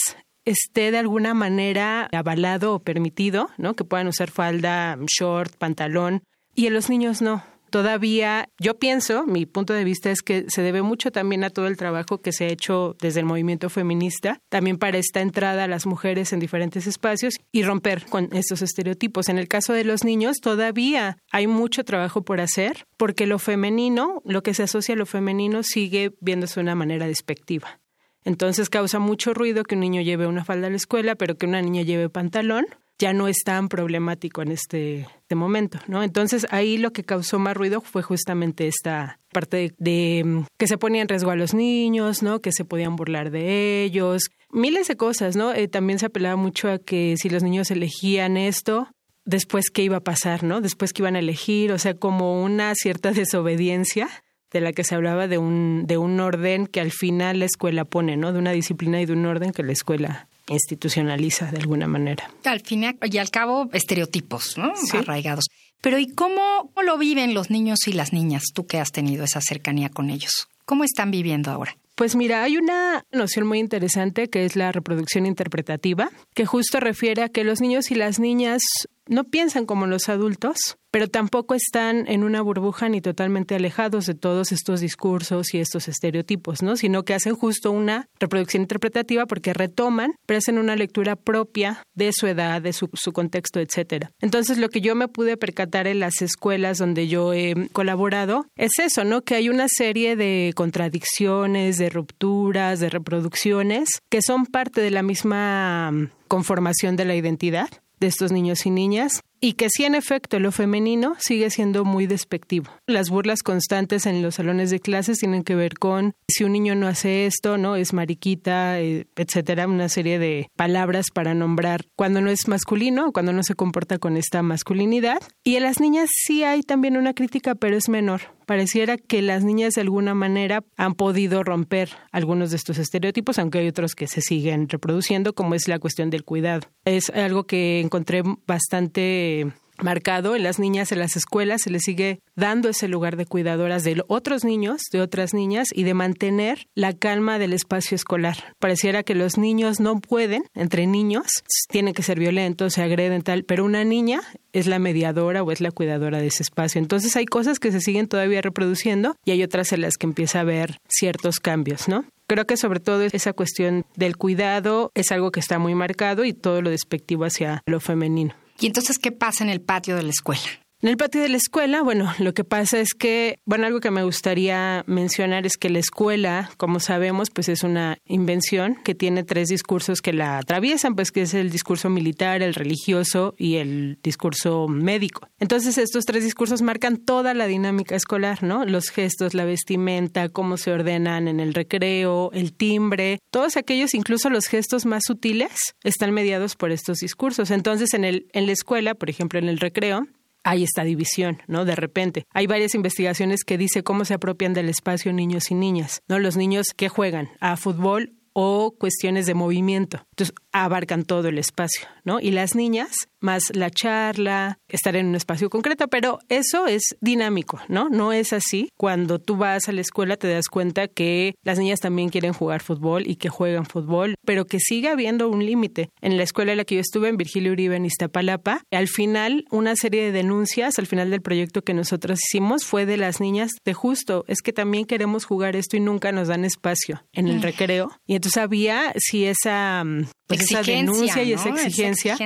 esté 0.45 0.91
de 0.91 0.97
alguna 0.97 1.33
manera 1.33 2.09
avalado 2.11 2.73
o 2.73 2.79
permitido, 2.79 3.49
¿no? 3.57 3.75
Que 3.75 3.83
puedan 3.83 4.07
usar 4.07 4.29
falda, 4.29 4.97
short, 5.17 5.55
pantalón, 5.57 6.23
y 6.55 6.67
en 6.67 6.73
los 6.73 6.89
niños 6.89 7.21
no. 7.21 7.43
todavía, 7.71 8.49
yo 8.59 8.77
pienso, 8.77 9.25
mi 9.25 9.47
punto 9.47 9.73
de 9.73 9.83
vista 9.83 10.11
es 10.11 10.21
que 10.21 10.45
se 10.47 10.61
debe 10.61 10.83
mucho 10.83 11.11
también 11.11 11.43
a 11.43 11.49
todo 11.49 11.65
el 11.65 11.75
trabajo 11.75 12.21
que 12.21 12.31
se 12.31 12.45
ha 12.45 12.49
hecho 12.49 12.95
desde 13.01 13.21
el 13.21 13.25
movimiento 13.25 13.67
feminista, 13.71 14.39
también 14.49 14.77
para 14.77 14.99
esta 14.99 15.21
entrada 15.21 15.63
a 15.63 15.67
las 15.67 15.87
mujeres 15.87 16.33
en 16.33 16.39
diferentes 16.39 16.85
espacios 16.85 17.39
y 17.51 17.63
romper 17.63 18.05
con 18.05 18.29
estos 18.33 18.61
estereotipos. 18.61 19.27
En 19.27 19.39
el 19.39 19.47
caso 19.47 19.73
de 19.73 19.85
los 19.85 20.03
niños, 20.03 20.37
todavía 20.39 21.17
hay 21.31 21.47
mucho 21.47 21.83
trabajo 21.83 22.21
por 22.21 22.41
hacer 22.41 22.85
porque 22.95 23.25
lo 23.25 23.39
femenino, 23.39 24.21
lo 24.23 24.43
que 24.43 24.53
se 24.53 24.61
asocia 24.61 24.93
a 24.93 24.97
lo 24.97 25.07
femenino, 25.07 25.63
sigue 25.63 26.11
viéndose 26.21 26.59
de 26.59 26.65
una 26.65 26.75
manera 26.75 27.07
despectiva. 27.07 27.79
Entonces 28.25 28.69
causa 28.69 28.99
mucho 28.99 29.33
ruido 29.33 29.63
que 29.63 29.75
un 29.75 29.81
niño 29.81 30.01
lleve 30.01 30.27
una 30.27 30.45
falda 30.45 30.67
a 30.67 30.69
la 30.69 30.75
escuela, 30.75 31.15
pero 31.15 31.35
que 31.35 31.45
una 31.45 31.61
niña 31.61 31.81
lleve 31.81 32.09
pantalón 32.09 32.65
ya 32.99 33.13
no 33.13 33.27
es 33.27 33.43
tan 33.43 33.69
problemático 33.69 34.41
en 34.41 34.51
este, 34.51 35.01
este, 35.01 35.35
momento, 35.35 35.79
¿no? 35.87 36.03
Entonces 36.03 36.45
ahí 36.51 36.77
lo 36.77 36.93
que 36.93 37.03
causó 37.03 37.39
más 37.39 37.57
ruido 37.57 37.81
fue 37.81 38.01
justamente 38.01 38.67
esta 38.67 39.19
parte 39.31 39.73
de, 39.77 40.21
mm, 40.23 40.45
que 40.57 40.67
se 40.67 40.77
ponía 40.77 41.01
en 41.01 41.09
riesgo 41.09 41.31
a 41.31 41.35
los 41.35 41.53
niños, 41.53 42.23
¿no? 42.23 42.39
Que 42.39 42.51
se 42.51 42.65
podían 42.65 42.95
burlar 42.95 43.31
de 43.31 43.83
ellos, 43.83 44.29
miles 44.51 44.87
de 44.87 44.95
cosas, 44.95 45.35
¿no? 45.35 45.53
Eh, 45.53 45.67
también 45.67 45.99
se 45.99 46.05
apelaba 46.05 46.35
mucho 46.35 46.69
a 46.69 46.79
que 46.79 47.15
si 47.17 47.29
los 47.29 47.43
niños 47.43 47.71
elegían 47.71 48.37
esto, 48.37 48.87
después 49.25 49.69
qué 49.69 49.83
iba 49.83 49.97
a 49.97 50.03
pasar, 50.03 50.43
¿no? 50.43 50.61
Después 50.61 50.93
qué 50.93 51.01
iban 51.01 51.15
a 51.15 51.19
elegir, 51.19 51.71
o 51.71 51.79
sea, 51.79 51.95
como 51.95 52.43
una 52.43 52.73
cierta 52.75 53.11
desobediencia 53.11 54.07
de 54.53 54.61
la 54.61 54.71
que 54.71 54.83
se 54.83 54.95
hablaba 54.95 55.27
de 55.27 55.37
un, 55.37 55.85
de 55.87 55.97
un 55.97 56.19
orden 56.19 56.67
que 56.67 56.79
al 56.79 56.91
final 56.91 57.39
la 57.39 57.45
escuela 57.45 57.85
pone, 57.85 58.15
¿no? 58.15 58.31
De 58.31 58.39
una 58.39 58.51
disciplina 58.51 59.01
y 59.01 59.05
de 59.05 59.13
un 59.13 59.25
orden 59.25 59.51
que 59.51 59.63
la 59.63 59.71
escuela 59.71 60.27
institucionaliza 60.47 61.51
de 61.51 61.57
alguna 61.57 61.87
manera. 61.87 62.29
Al 62.45 62.61
fin 62.61 62.83
y 62.83 63.17
al 63.17 63.29
cabo, 63.31 63.69
estereotipos, 63.73 64.57
¿no? 64.57 64.73
Arraigados. 64.93 65.45
Pero 65.81 65.99
¿y 65.99 66.07
cómo, 66.07 66.71
cómo 66.73 66.85
lo 66.85 66.97
viven 66.97 67.33
los 67.33 67.49
niños 67.49 67.87
y 67.87 67.93
las 67.93 68.13
niñas, 68.13 68.43
tú 68.53 68.65
que 68.65 68.79
has 68.79 68.91
tenido 68.91 69.25
esa 69.25 69.41
cercanía 69.41 69.89
con 69.89 70.09
ellos? 70.09 70.47
¿Cómo 70.65 70.83
están 70.85 71.11
viviendo 71.11 71.51
ahora? 71.51 71.75
Pues 71.95 72.15
mira, 72.15 72.43
hay 72.43 72.57
una 72.57 73.05
noción 73.11 73.45
muy 73.45 73.59
interesante 73.59 74.27
que 74.29 74.45
es 74.45 74.55
la 74.55 74.71
reproducción 74.71 75.25
interpretativa, 75.25 76.09
que 76.33 76.45
justo 76.45 76.79
refiere 76.79 77.21
a 77.21 77.29
que 77.29 77.43
los 77.43 77.61
niños 77.61 77.91
y 77.91 77.95
las 77.95 78.19
niñas 78.19 78.61
no 79.07 79.25
piensan 79.25 79.65
como 79.65 79.85
los 79.85 80.09
adultos, 80.09 80.77
pero 80.93 81.07
tampoco 81.07 81.55
están 81.55 82.07
en 82.07 82.23
una 82.23 82.43
burbuja 82.43 82.87
ni 82.87 83.01
totalmente 83.01 83.55
alejados 83.55 84.05
de 84.05 84.13
todos 84.13 84.51
estos 84.51 84.79
discursos 84.79 85.51
y 85.55 85.57
estos 85.57 85.87
estereotipos, 85.87 86.61
¿no? 86.61 86.75
Sino 86.75 87.01
que 87.03 87.15
hacen 87.15 87.33
justo 87.33 87.71
una 87.71 88.09
reproducción 88.19 88.61
interpretativa 88.61 89.25
porque 89.25 89.55
retoman, 89.55 90.13
pero 90.27 90.37
hacen 90.37 90.59
una 90.59 90.75
lectura 90.75 91.15
propia 91.15 91.83
de 91.95 92.11
su 92.13 92.27
edad, 92.27 92.61
de 92.61 92.73
su, 92.73 92.89
contexto, 93.11 93.59
etcétera. 93.59 94.11
Entonces, 94.21 94.59
lo 94.59 94.69
que 94.69 94.81
yo 94.81 94.93
me 94.93 95.07
pude 95.07 95.35
percatar 95.35 95.87
en 95.87 95.99
las 95.99 96.21
escuelas 96.21 96.77
donde 96.77 97.07
yo 97.07 97.33
he 97.33 97.69
colaborado 97.71 98.45
es 98.55 98.77
eso, 98.77 99.03
¿no? 99.03 99.23
Que 99.23 99.33
hay 99.33 99.49
una 99.49 99.65
serie 99.69 100.15
de 100.15 100.53
contradicciones, 100.55 101.79
de 101.79 101.89
rupturas, 101.89 102.79
de 102.79 102.91
reproducciones 102.91 103.89
que 104.09 104.21
son 104.21 104.45
parte 104.45 104.81
de 104.81 104.91
la 104.91 105.01
misma 105.01 105.91
conformación 106.27 106.97
de 106.97 107.05
la 107.05 107.15
identidad 107.15 107.69
de 107.99 108.07
estos 108.07 108.31
niños 108.31 108.65
y 108.67 108.69
niñas 108.69 109.23
y 109.43 109.53
que 109.53 109.67
sí 109.69 109.83
en 109.83 109.93
efecto 109.93 110.39
lo 110.39 110.53
femenino 110.53 111.17
sigue 111.19 111.49
siendo 111.49 111.83
muy 111.83 112.07
despectivo. 112.07 112.71
Las 112.87 113.09
burlas 113.09 113.43
constantes 113.43 114.05
en 114.05 114.21
los 114.21 114.35
salones 114.35 114.69
de 114.69 114.79
clases 114.79 115.17
tienen 115.17 115.43
que 115.43 115.53
ver 115.53 115.73
con 115.73 116.15
si 116.29 116.45
un 116.45 116.53
niño 116.53 116.75
no 116.75 116.87
hace 116.87 117.25
esto, 117.25 117.57
no 117.57 117.75
es 117.75 117.91
mariquita, 117.91 118.79
eh, 118.79 119.05
etcétera, 119.17 119.67
una 119.67 119.89
serie 119.89 120.17
de 120.17 120.49
palabras 120.55 121.07
para 121.13 121.33
nombrar 121.33 121.81
cuando 121.97 122.21
no 122.21 122.29
es 122.29 122.47
masculino, 122.47 123.11
cuando 123.11 123.33
no 123.33 123.43
se 123.43 123.53
comporta 123.53 123.97
con 123.97 124.15
esta 124.15 124.41
masculinidad. 124.43 125.19
Y 125.43 125.57
en 125.57 125.63
las 125.63 125.81
niñas 125.81 126.07
sí 126.25 126.45
hay 126.45 126.61
también 126.61 126.95
una 126.95 127.13
crítica, 127.13 127.53
pero 127.53 127.75
es 127.75 127.89
menor. 127.89 128.21
Pareciera 128.45 128.97
que 128.97 129.21
las 129.21 129.43
niñas 129.43 129.73
de 129.73 129.81
alguna 129.81 130.13
manera 130.13 130.63
han 130.77 130.95
podido 130.95 131.43
romper 131.43 131.89
algunos 132.11 132.51
de 132.51 132.57
estos 132.57 132.77
estereotipos, 132.77 133.39
aunque 133.39 133.59
hay 133.59 133.67
otros 133.67 133.95
que 133.95 134.07
se 134.07 134.21
siguen 134.21 134.69
reproduciendo, 134.69 135.33
como 135.33 135.55
es 135.55 135.67
la 135.67 135.79
cuestión 135.79 136.09
del 136.09 136.23
cuidado. 136.23 136.67
Es 136.85 137.09
algo 137.09 137.45
que 137.45 137.79
encontré 137.79 138.23
bastante 138.45 139.53
marcado 139.81 140.35
en 140.35 140.43
las 140.43 140.59
niñas 140.59 140.91
en 140.91 140.99
las 140.99 141.15
escuelas 141.15 141.61
se 141.63 141.69
les 141.69 141.83
sigue 141.83 142.19
dando 142.35 142.69
ese 142.69 142.87
lugar 142.87 143.17
de 143.17 143.25
cuidadoras 143.25 143.83
de 143.83 144.01
otros 144.07 144.43
niños, 144.43 144.81
de 144.91 145.01
otras 145.01 145.33
niñas 145.33 145.69
y 145.73 145.83
de 145.83 145.93
mantener 145.93 146.67
la 146.75 146.93
calma 146.93 147.39
del 147.39 147.53
espacio 147.53 147.95
escolar. 147.95 148.55
Pareciera 148.59 149.03
que 149.03 149.15
los 149.15 149.37
niños 149.37 149.79
no 149.79 149.99
pueden, 149.99 150.43
entre 150.53 150.87
niños, 150.87 151.43
tienen 151.69 151.93
que 151.93 152.03
ser 152.03 152.19
violentos, 152.19 152.73
se 152.73 152.81
agreden 152.81 153.21
tal, 153.21 153.43
pero 153.43 153.65
una 153.65 153.83
niña 153.83 154.21
es 154.51 154.67
la 154.67 154.79
mediadora 154.79 155.43
o 155.43 155.51
es 155.51 155.61
la 155.61 155.71
cuidadora 155.71 156.19
de 156.19 156.27
ese 156.27 156.43
espacio. 156.43 156.79
Entonces 156.79 157.15
hay 157.15 157.25
cosas 157.25 157.59
que 157.59 157.71
se 157.71 157.81
siguen 157.81 158.07
todavía 158.07 158.41
reproduciendo 158.41 159.15
y 159.25 159.31
hay 159.31 159.43
otras 159.43 159.73
en 159.73 159.81
las 159.81 159.97
que 159.97 160.05
empieza 160.05 160.39
a 160.39 160.41
haber 160.41 160.77
ciertos 160.87 161.39
cambios, 161.39 161.87
¿no? 161.87 162.05
Creo 162.27 162.45
que 162.45 162.57
sobre 162.57 162.79
todo 162.79 163.01
esa 163.01 163.33
cuestión 163.33 163.85
del 163.95 164.15
cuidado 164.15 164.91
es 164.95 165.11
algo 165.11 165.31
que 165.31 165.39
está 165.39 165.59
muy 165.59 165.75
marcado 165.75 166.23
y 166.23 166.33
todo 166.33 166.61
lo 166.61 166.69
despectivo 166.69 167.25
hacia 167.25 167.61
lo 167.65 167.79
femenino. 167.79 168.33
¿Y 168.59 168.67
entonces 168.67 168.99
qué 168.99 169.11
pasa 169.11 169.43
en 169.43 169.49
el 169.49 169.61
patio 169.61 169.95
de 169.95 170.03
la 170.03 170.11
escuela? 170.11 170.62
En 170.83 170.89
el 170.89 170.97
patio 170.97 171.21
de 171.21 171.29
la 171.29 171.37
escuela, 171.37 171.81
bueno, 171.81 172.11
lo 172.19 172.33
que 172.33 172.43
pasa 172.43 172.77
es 172.77 172.93
que, 172.93 173.39
bueno, 173.45 173.65
algo 173.65 173.79
que 173.79 173.89
me 173.89 174.03
gustaría 174.03 174.83
mencionar 174.85 175.45
es 175.45 175.55
que 175.55 175.69
la 175.69 175.79
escuela, 175.79 176.51
como 176.57 176.81
sabemos, 176.81 177.29
pues 177.29 177.47
es 177.47 177.63
una 177.63 177.99
invención 178.03 178.75
que 178.83 178.93
tiene 178.93 179.23
tres 179.23 179.47
discursos 179.47 180.01
que 180.01 180.11
la 180.11 180.37
atraviesan, 180.37 180.95
pues 180.95 181.13
que 181.13 181.21
es 181.21 181.33
el 181.35 181.51
discurso 181.51 181.89
militar, 181.89 182.41
el 182.41 182.53
religioso 182.53 183.33
y 183.37 183.55
el 183.55 183.97
discurso 184.03 184.67
médico. 184.67 185.29
Entonces, 185.39 185.77
estos 185.77 186.03
tres 186.03 186.25
discursos 186.25 186.61
marcan 186.61 186.97
toda 186.97 187.33
la 187.33 187.47
dinámica 187.47 187.95
escolar, 187.95 188.43
¿no? 188.43 188.65
Los 188.65 188.89
gestos, 188.89 189.33
la 189.33 189.45
vestimenta, 189.45 190.27
cómo 190.27 190.57
se 190.57 190.73
ordenan 190.73 191.29
en 191.29 191.39
el 191.39 191.53
recreo, 191.53 192.29
el 192.33 192.51
timbre, 192.51 193.19
todos 193.31 193.55
aquellos, 193.55 193.93
incluso 193.93 194.29
los 194.29 194.47
gestos 194.47 194.85
más 194.85 195.03
sutiles, 195.07 195.75
están 195.85 196.11
mediados 196.11 196.57
por 196.57 196.73
estos 196.73 196.97
discursos. 196.97 197.51
Entonces, 197.51 197.93
en 197.93 198.03
el 198.03 198.27
en 198.33 198.47
la 198.47 198.51
escuela, 198.51 198.95
por 198.95 199.09
ejemplo, 199.09 199.39
en 199.39 199.47
el 199.47 199.61
recreo, 199.61 200.09
hay 200.43 200.63
esta 200.63 200.83
división, 200.83 201.41
¿no? 201.47 201.65
De 201.65 201.75
repente. 201.75 202.25
Hay 202.31 202.47
varias 202.47 202.75
investigaciones 202.75 203.43
que 203.43 203.57
dice 203.57 203.83
cómo 203.83 204.05
se 204.05 204.13
apropian 204.13 204.53
del 204.53 204.69
espacio 204.69 205.13
niños 205.13 205.51
y 205.51 205.55
niñas, 205.55 206.01
¿no? 206.07 206.19
Los 206.19 206.37
niños 206.37 206.67
que 206.75 206.89
juegan 206.89 207.29
a 207.39 207.57
fútbol 207.57 208.13
o 208.33 208.75
cuestiones 208.77 209.25
de 209.25 209.35
movimiento. 209.35 210.05
Entonces, 210.11 210.35
abarcan 210.53 211.03
todo 211.03 211.27
el 211.27 211.39
espacio, 211.39 211.87
¿no? 212.05 212.19
Y 212.19 212.31
las 212.31 212.55
niñas, 212.55 212.91
más 213.19 213.43
la 213.53 213.69
charla, 213.69 214.59
estar 214.67 214.95
en 214.95 215.07
un 215.07 215.15
espacio 215.15 215.49
concreto, 215.49 215.87
pero 215.87 216.19
eso 216.29 216.67
es 216.67 216.95
dinámico, 217.01 217.59
¿no? 217.67 217.89
No 217.89 218.13
es 218.13 218.33
así. 218.33 218.69
Cuando 218.77 219.19
tú 219.19 219.35
vas 219.35 219.67
a 219.67 219.71
la 219.71 219.81
escuela 219.81 220.15
te 220.15 220.27
das 220.27 220.47
cuenta 220.47 220.87
que 220.87 221.35
las 221.43 221.57
niñas 221.57 221.79
también 221.79 222.09
quieren 222.09 222.33
jugar 222.33 222.61
fútbol 222.61 223.07
y 223.07 223.15
que 223.15 223.29
juegan 223.29 223.65
fútbol, 223.65 224.15
pero 224.25 224.45
que 224.45 224.59
sigue 224.59 224.89
habiendo 224.89 225.27
un 225.27 225.45
límite. 225.45 225.89
En 226.01 226.17
la 226.17 226.23
escuela 226.23 226.51
en 226.51 226.59
la 226.59 226.65
que 226.65 226.75
yo 226.75 226.81
estuve, 226.81 227.09
en 227.09 227.17
Virgilio 227.17 227.51
Uribe, 227.51 227.75
en 227.75 227.85
Iztapalapa, 227.85 228.61
al 228.71 228.87
final, 228.87 229.45
una 229.49 229.75
serie 229.75 230.03
de 230.03 230.11
denuncias, 230.11 230.77
al 230.77 230.85
final 230.85 231.09
del 231.09 231.21
proyecto 231.21 231.63
que 231.63 231.73
nosotros 231.73 232.19
hicimos, 232.19 232.63
fue 232.65 232.85
de 232.85 232.97
las 232.97 233.19
niñas 233.19 233.51
de 233.65 233.73
justo, 233.73 234.23
es 234.27 234.41
que 234.41 234.53
también 234.53 234.85
queremos 234.85 235.25
jugar 235.25 235.55
esto 235.55 235.77
y 235.77 235.79
nunca 235.79 236.11
nos 236.11 236.27
dan 236.27 236.45
espacio 236.45 237.03
en 237.11 237.27
el 237.27 237.41
recreo. 237.41 237.89
Y 238.05 238.15
entonces 238.15 238.37
había, 238.41 238.93
si 238.97 239.25
esa 239.25 239.83
pues 240.27 240.42
esa 240.43 240.63
denuncia 240.63 241.23
y 241.23 241.33
esa 241.33 241.49
exigencia, 241.49 242.17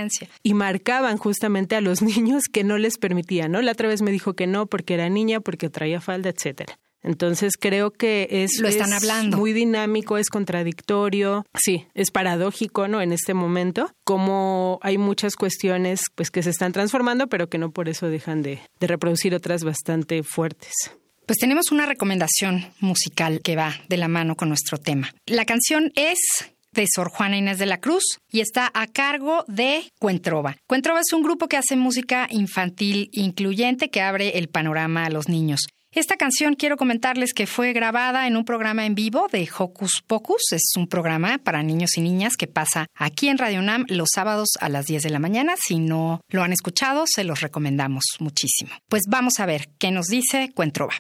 y 0.44 0.54
marcaban 0.54 1.18
justamente 1.18 1.76
a 1.76 1.82
los 1.82 2.02
niños 2.02 2.44
que 2.52 2.64
no 2.64 2.78
les 2.78 2.98
permitían, 2.98 3.52
¿no? 3.52 3.62
La 3.62 3.72
otra 3.72 3.88
vez 3.88 4.02
me 4.02 4.12
dijo 4.12 4.34
que 4.34 4.48
no 4.48 4.66
porque 4.66 4.94
era 4.96 5.10
niña, 5.10 5.40
porque 5.40 5.70
traía 5.70 6.02
falda, 6.02 6.30
etcétera. 6.30 6.78
Entonces 7.04 7.54
creo 7.58 7.92
que 7.92 8.28
es, 8.30 8.60
Lo 8.60 8.68
están 8.68 8.92
hablando. 8.92 9.38
muy 9.38 9.54
dinámico, 9.54 10.18
es 10.18 10.30
contradictorio, 10.30 11.46
sí, 11.54 11.86
es 11.94 12.12
paradójico, 12.12 12.88
¿no? 12.88 13.02
En 13.02 13.14
este 13.14 13.34
momento, 13.34 13.92
como 14.04 14.80
hay 14.82 14.98
muchas 14.98 15.36
cuestiones 15.36 16.02
pues 16.16 16.32
que 16.32 16.44
se 16.44 16.50
están 16.50 16.74
transformando, 16.74 17.28
pero 17.28 17.50
que 17.50 17.60
no 17.60 17.72
por 17.72 17.88
eso 17.88 18.10
dejan 18.10 18.42
de, 18.42 18.60
de 18.80 18.88
reproducir 18.88 19.36
otras 19.36 19.64
bastante 19.64 20.24
fuertes. 20.24 20.74
Pues 21.26 21.40
tenemos 21.40 21.72
una 21.72 21.86
recomendación 21.86 22.66
musical 22.80 23.42
que 23.42 23.58
va 23.58 23.76
de 23.90 23.98
la 23.98 24.08
mano 24.08 24.36
con 24.36 24.48
nuestro 24.48 24.78
tema. 24.78 25.14
La 25.26 25.44
canción 25.46 25.92
es 25.96 26.20
de 26.78 26.86
Sor 26.88 27.10
Juana 27.10 27.38
Inés 27.38 27.58
de 27.58 27.66
la 27.66 27.80
Cruz 27.80 28.20
y 28.32 28.40
está 28.40 28.72
a 28.74 28.88
cargo 28.88 29.44
de 29.48 29.92
Cuentrova. 30.00 30.56
Cuentrova 30.68 31.02
es 31.02 31.12
un 31.12 31.24
grupo 31.24 31.48
que 31.48 31.58
hace 31.58 31.76
música 31.76 32.28
infantil 32.30 33.10
incluyente 33.12 33.90
que 33.90 34.02
abre 34.02 34.38
el 34.38 34.48
panorama 34.48 35.06
a 35.06 35.10
los 35.10 35.28
niños. 35.28 35.62
Esta 35.92 36.16
canción 36.16 36.54
quiero 36.54 36.78
comentarles 36.78 37.34
que 37.34 37.48
fue 37.48 37.74
grabada 37.74 38.28
en 38.28 38.38
un 38.38 38.46
programa 38.46 38.86
en 38.86 38.94
vivo 38.94 39.28
de 39.32 39.50
Hocus 39.58 40.04
Pocus. 40.06 40.52
Es 40.52 40.74
un 40.78 40.88
programa 40.88 41.40
para 41.40 41.64
niños 41.64 41.98
y 41.98 42.02
niñas 42.02 42.36
que 42.38 42.46
pasa 42.46 42.86
aquí 42.94 43.30
en 43.30 43.40
Radio 43.40 43.64
Nam 43.64 43.86
los 43.90 44.10
sábados 44.14 44.50
a 44.60 44.70
las 44.70 44.86
10 44.86 45.02
de 45.02 45.10
la 45.10 45.20
mañana. 45.20 45.56
Si 45.58 45.80
no 45.80 46.22
lo 46.30 46.44
han 46.44 46.54
escuchado, 46.54 47.06
se 47.08 47.24
los 47.24 47.42
recomendamos 47.42 48.04
muchísimo. 48.20 48.70
Pues 48.88 49.04
vamos 49.10 49.40
a 49.40 49.48
ver 49.48 49.70
qué 49.80 49.90
nos 49.90 50.06
dice 50.06 50.52
Cuentrova. 50.54 50.94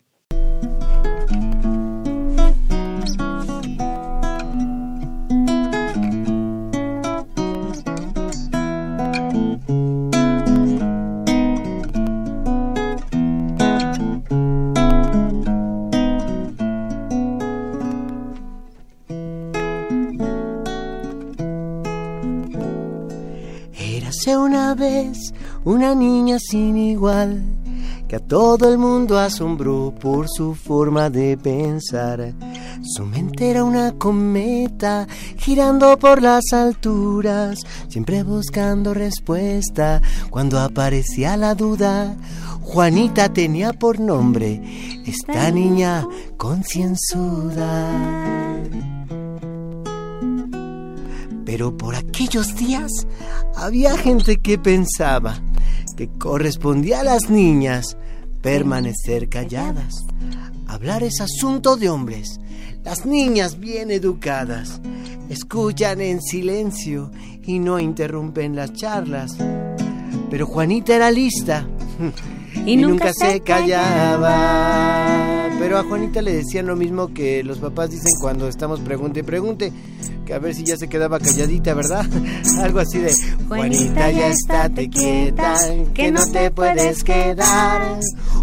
Vez 24.97 25.33
una 25.63 25.95
niña 25.95 26.37
sin 26.39 26.77
igual 26.77 27.43
que 28.07 28.15
a 28.15 28.19
todo 28.19 28.69
el 28.69 28.77
mundo 28.77 29.19
asombró 29.19 29.93
por 29.99 30.29
su 30.29 30.55
forma 30.55 31.09
de 31.09 31.35
pensar. 31.37 32.33
Su 32.81 33.05
mente 33.05 33.49
era 33.49 33.65
una 33.65 33.91
cometa 33.93 35.05
girando 35.37 35.99
por 35.99 36.21
las 36.21 36.53
alturas, 36.53 37.59
siempre 37.89 38.23
buscando 38.23 38.93
respuesta 38.93 40.01
cuando 40.29 40.57
aparecía 40.59 41.35
la 41.35 41.53
duda. 41.53 42.15
Juanita 42.61 43.33
tenía 43.33 43.73
por 43.73 43.99
nombre 43.99 44.61
esta 45.05 45.51
niña 45.51 46.07
concienzuda. 46.37 48.46
Pero 51.47 51.75
por 51.77 51.95
aquellos 51.95 52.55
días 52.57 52.91
había 53.55 53.97
gente 53.97 54.35
que 54.35 54.57
pensaba 54.57 55.41
que 55.95 56.09
correspondía 56.09 56.99
a 56.99 57.05
las 57.05 57.29
niñas 57.29 57.95
permanecer 58.41 59.29
calladas. 59.29 60.05
Hablar 60.67 61.03
es 61.03 61.21
asunto 61.21 61.77
de 61.77 61.89
hombres. 61.89 62.41
Las 62.83 63.05
niñas 63.05 63.61
bien 63.61 63.91
educadas 63.91 64.81
escuchan 65.29 66.01
en 66.01 66.21
silencio 66.21 67.11
y 67.43 67.59
no 67.59 67.79
interrumpen 67.79 68.53
las 68.53 68.73
charlas. 68.73 69.37
Pero 70.29 70.47
Juanita 70.47 70.97
era 70.97 71.11
lista 71.11 71.65
y, 72.65 72.75
nunca, 72.81 73.13
se 73.13 73.39
callaba. 73.39 74.25
Pero 75.59 75.77
a 75.79 75.83
Juanita 75.85 76.21
le 76.21 76.33
decían 76.33 76.67
lo 76.67 76.75
mismo 76.75 77.13
que 77.13 77.41
los 77.41 77.59
papás 77.59 77.91
dicen 77.91 78.11
cuando 78.19 78.49
estamos 78.49 78.81
pregunte 78.81 79.21
y 79.21 79.23
pregunte, 79.23 79.71
a 80.33 80.39
ver 80.39 80.53
si 80.53 80.63
ya 80.63 80.77
se 80.77 80.87
quedaba 80.87 81.19
calladita, 81.19 81.73
¿verdad? 81.73 82.05
Algo 82.61 82.79
así 82.79 82.99
de 82.99 83.13
Juanita 83.47 84.11
ya 84.11 84.27
estate 84.27 84.89
quieta, 84.89 85.55
que 85.93 86.11
no 86.11 86.25
te 86.25 86.51
puedes 86.51 87.03
quedar. 87.03 87.99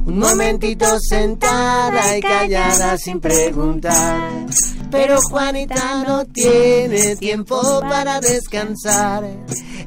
Un 0.07 0.19
momentito 0.19 0.87
sentada 1.01 2.19
y 2.19 2.21
callada 2.21 2.97
sin 2.99 3.21
preguntar. 3.21 4.47
Pero 4.91 5.19
Juanita 5.31 6.05
no 6.07 6.25
tiene 6.27 7.17
tiempo 7.17 7.81
para 7.81 8.21
descansar. 8.21 9.25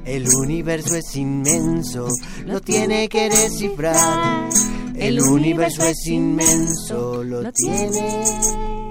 El 0.05 0.27
universo 0.41 0.95
es 0.95 1.15
inmenso, 1.15 2.07
lo 2.45 2.61
tiene 2.61 3.07
que 3.09 3.29
descifrar. 3.29 4.49
El 4.95 5.21
universo 5.21 5.83
es 5.83 6.07
inmenso, 6.07 7.23
lo 7.23 7.51
tiene 7.51 8.86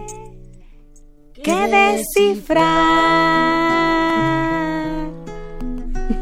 que 1.46 1.68
descifrar. 1.68 2.66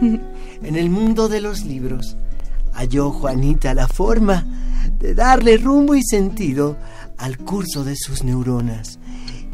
En 0.62 0.76
el 0.76 0.88
mundo 0.88 1.28
de 1.28 1.42
los 1.42 1.64
libros 1.64 2.16
halló 2.72 3.10
Juanita 3.10 3.74
la 3.74 3.86
forma 3.86 4.46
de 4.98 5.14
darle 5.14 5.58
rumbo 5.58 5.94
y 5.94 6.02
sentido 6.02 6.76
al 7.18 7.36
curso 7.38 7.84
de 7.84 7.96
sus 7.96 8.24
neuronas. 8.24 8.98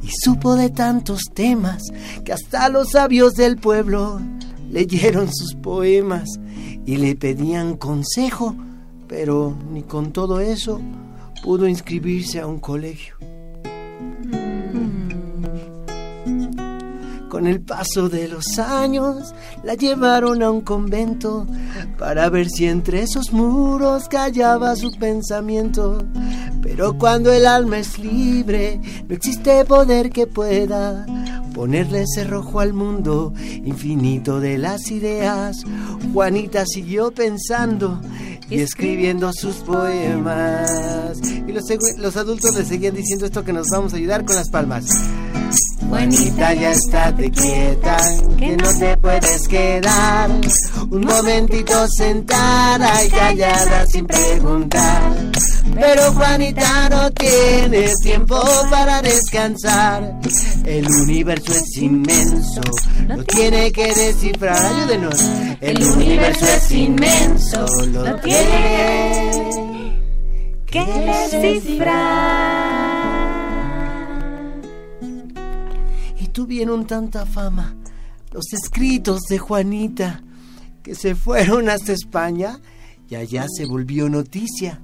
Y 0.02 0.08
supo 0.24 0.54
de 0.54 0.70
tantos 0.70 1.22
temas 1.34 1.82
que 2.24 2.32
hasta 2.32 2.68
los 2.68 2.92
sabios 2.92 3.34
del 3.34 3.56
pueblo 3.56 4.20
leyeron 4.70 5.28
sus 5.32 5.54
poemas 5.54 6.28
y 6.86 6.96
le 6.96 7.16
pedían 7.16 7.76
consejo, 7.76 8.54
pero 9.08 9.56
ni 9.72 9.82
con 9.82 10.12
todo 10.12 10.40
eso 10.40 10.80
pudo 11.42 11.66
inscribirse 11.66 12.40
a 12.40 12.46
un 12.46 12.60
colegio. 12.60 13.29
Con 17.30 17.46
el 17.46 17.60
paso 17.60 18.08
de 18.08 18.26
los 18.26 18.58
años 18.58 19.32
la 19.62 19.74
llevaron 19.74 20.42
a 20.42 20.50
un 20.50 20.62
convento 20.62 21.46
para 21.96 22.28
ver 22.28 22.48
si 22.50 22.66
entre 22.66 23.02
esos 23.02 23.32
muros 23.32 24.08
callaba 24.08 24.74
su 24.74 24.90
pensamiento. 24.98 26.04
Pero 26.60 26.98
cuando 26.98 27.32
el 27.32 27.46
alma 27.46 27.78
es 27.78 28.00
libre, 28.00 28.80
no 29.08 29.14
existe 29.14 29.64
poder 29.64 30.10
que 30.10 30.26
pueda 30.26 31.06
ponerle 31.54 32.04
cerrojo 32.12 32.58
al 32.58 32.72
mundo 32.72 33.32
infinito 33.64 34.40
de 34.40 34.58
las 34.58 34.90
ideas. 34.90 35.62
Juanita 36.12 36.64
siguió 36.66 37.12
pensando 37.12 38.00
y 38.50 38.58
escribiendo 38.58 39.30
sus 39.32 39.54
poemas. 39.58 41.20
Y 41.24 41.52
los, 41.52 41.62
los 41.96 42.16
adultos 42.16 42.56
le 42.56 42.64
seguían 42.64 42.96
diciendo 42.96 43.26
esto 43.26 43.44
que 43.44 43.52
nos 43.52 43.68
vamos 43.68 43.94
a 43.94 43.98
ayudar 43.98 44.24
con 44.24 44.34
las 44.34 44.50
palmas. 44.50 44.86
Juanita, 45.88 46.54
ya 46.54 46.70
estate 46.70 47.30
quieta, 47.32 47.96
que 48.38 48.56
no 48.56 48.78
te 48.78 48.96
puedes 48.98 49.48
quedar. 49.48 50.30
Un 50.88 51.04
momentito 51.04 51.86
sentada 51.88 53.04
y 53.04 53.10
callada 53.10 53.86
sin 53.86 54.06
preguntar. 54.06 55.12
Pero 55.74 56.12
Juanita 56.12 56.88
no 56.90 57.10
tiene 57.10 57.92
tiempo 58.02 58.40
para 58.70 59.02
descansar. 59.02 60.14
El 60.64 60.86
universo 60.86 61.52
es 61.52 61.76
inmenso, 61.78 62.60
lo 63.08 63.24
tiene 63.24 63.72
que 63.72 63.92
descifrar. 63.92 64.64
Ayúdenos. 64.64 65.20
El 65.60 65.82
universo 65.82 66.46
es 66.46 66.70
inmenso, 66.70 67.66
lo 67.88 68.16
tiene 68.16 69.50
que 70.66 70.84
descifrar. 71.30 72.89
Tuvieron 76.30 76.86
tanta 76.86 77.26
fama 77.26 77.76
los 78.32 78.52
escritos 78.52 79.20
de 79.28 79.38
Juanita 79.38 80.22
que 80.82 80.94
se 80.94 81.14
fueron 81.14 81.68
hasta 81.68 81.92
España 81.92 82.60
y 83.08 83.16
allá 83.16 83.46
se 83.48 83.66
volvió 83.66 84.08
noticia. 84.08 84.80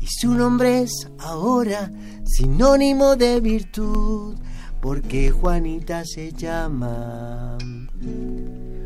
Y 0.00 0.06
su 0.08 0.34
nombre 0.34 0.80
es 0.82 1.08
ahora 1.18 1.90
sinónimo 2.24 3.16
de 3.16 3.40
virtud, 3.40 4.36
porque 4.80 5.30
Juanita 5.30 6.02
se 6.06 6.32
llama 6.32 7.58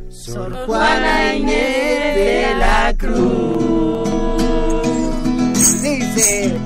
Sor 0.08 0.66
Juana 0.66 1.36
Inés 1.36 2.16
de 2.16 2.54
la 2.58 2.94
Cruz. 2.98 4.08
Dice. 5.82 6.58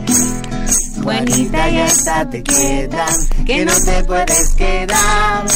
Juanita, 1.03 1.71
ya 1.71 1.87
estate 1.87 2.43
quieta, 2.43 3.07
que 3.49 3.65
no 3.65 3.73
te 3.73 4.05
puedes 4.05 4.55
quedar. 4.55 5.47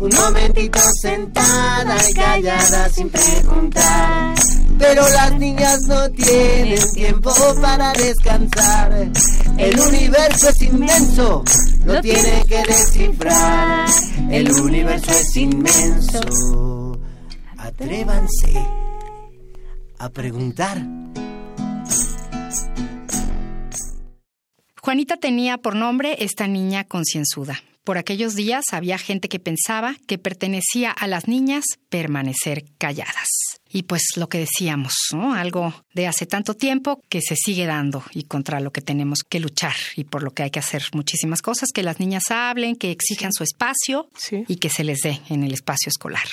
Un 0.00 0.10
momentito 0.10 0.80
sentada 1.00 1.96
y 2.08 2.14
callada 2.14 2.88
sin 2.88 3.10
preguntar. 3.10 4.34
Pero 4.78 5.08
las 5.10 5.38
niñas 5.38 5.82
no 5.82 6.10
tienen 6.10 6.92
tiempo 6.94 7.30
para 7.60 7.92
descansar. 7.92 9.10
El 9.58 9.78
universo 9.78 10.48
es 10.48 10.62
inmenso, 10.62 11.44
lo 11.84 12.00
tiene 12.00 12.42
que 12.48 12.62
descifrar. 12.62 13.88
El 14.30 14.50
universo 14.50 15.10
es 15.10 15.36
inmenso. 15.36 16.98
Atrévanse 17.58 18.66
a 19.98 20.08
preguntar. 20.08 20.82
Juanita 24.92 25.16
tenía 25.16 25.56
por 25.56 25.74
nombre 25.74 26.16
esta 26.18 26.46
niña 26.46 26.84
concienzuda. 26.84 27.62
Por 27.82 27.96
aquellos 27.96 28.34
días 28.34 28.62
había 28.72 28.98
gente 28.98 29.30
que 29.30 29.38
pensaba 29.38 29.96
que 30.06 30.18
pertenecía 30.18 30.90
a 30.90 31.06
las 31.06 31.28
niñas 31.28 31.64
permanecer 31.88 32.66
calladas. 32.76 33.26
Y 33.70 33.84
pues 33.84 34.02
lo 34.16 34.28
que 34.28 34.36
decíamos, 34.36 34.92
¿no? 35.14 35.32
Algo 35.32 35.72
de 35.94 36.08
hace 36.08 36.26
tanto 36.26 36.52
tiempo 36.52 37.00
que 37.08 37.22
se 37.22 37.36
sigue 37.36 37.64
dando 37.64 38.04
y 38.12 38.24
contra 38.24 38.60
lo 38.60 38.70
que 38.70 38.82
tenemos 38.82 39.20
que 39.26 39.40
luchar 39.40 39.76
y 39.96 40.04
por 40.04 40.22
lo 40.22 40.32
que 40.32 40.42
hay 40.42 40.50
que 40.50 40.58
hacer 40.58 40.82
muchísimas 40.92 41.40
cosas, 41.40 41.70
que 41.72 41.82
las 41.82 41.98
niñas 41.98 42.24
hablen, 42.30 42.76
que 42.76 42.90
exijan 42.90 43.32
su 43.32 43.44
espacio 43.44 44.10
y 44.46 44.56
que 44.56 44.68
se 44.68 44.84
les 44.84 44.98
dé 44.98 45.22
en 45.30 45.42
el 45.42 45.54
espacio 45.54 45.88
escolar. 45.88 46.28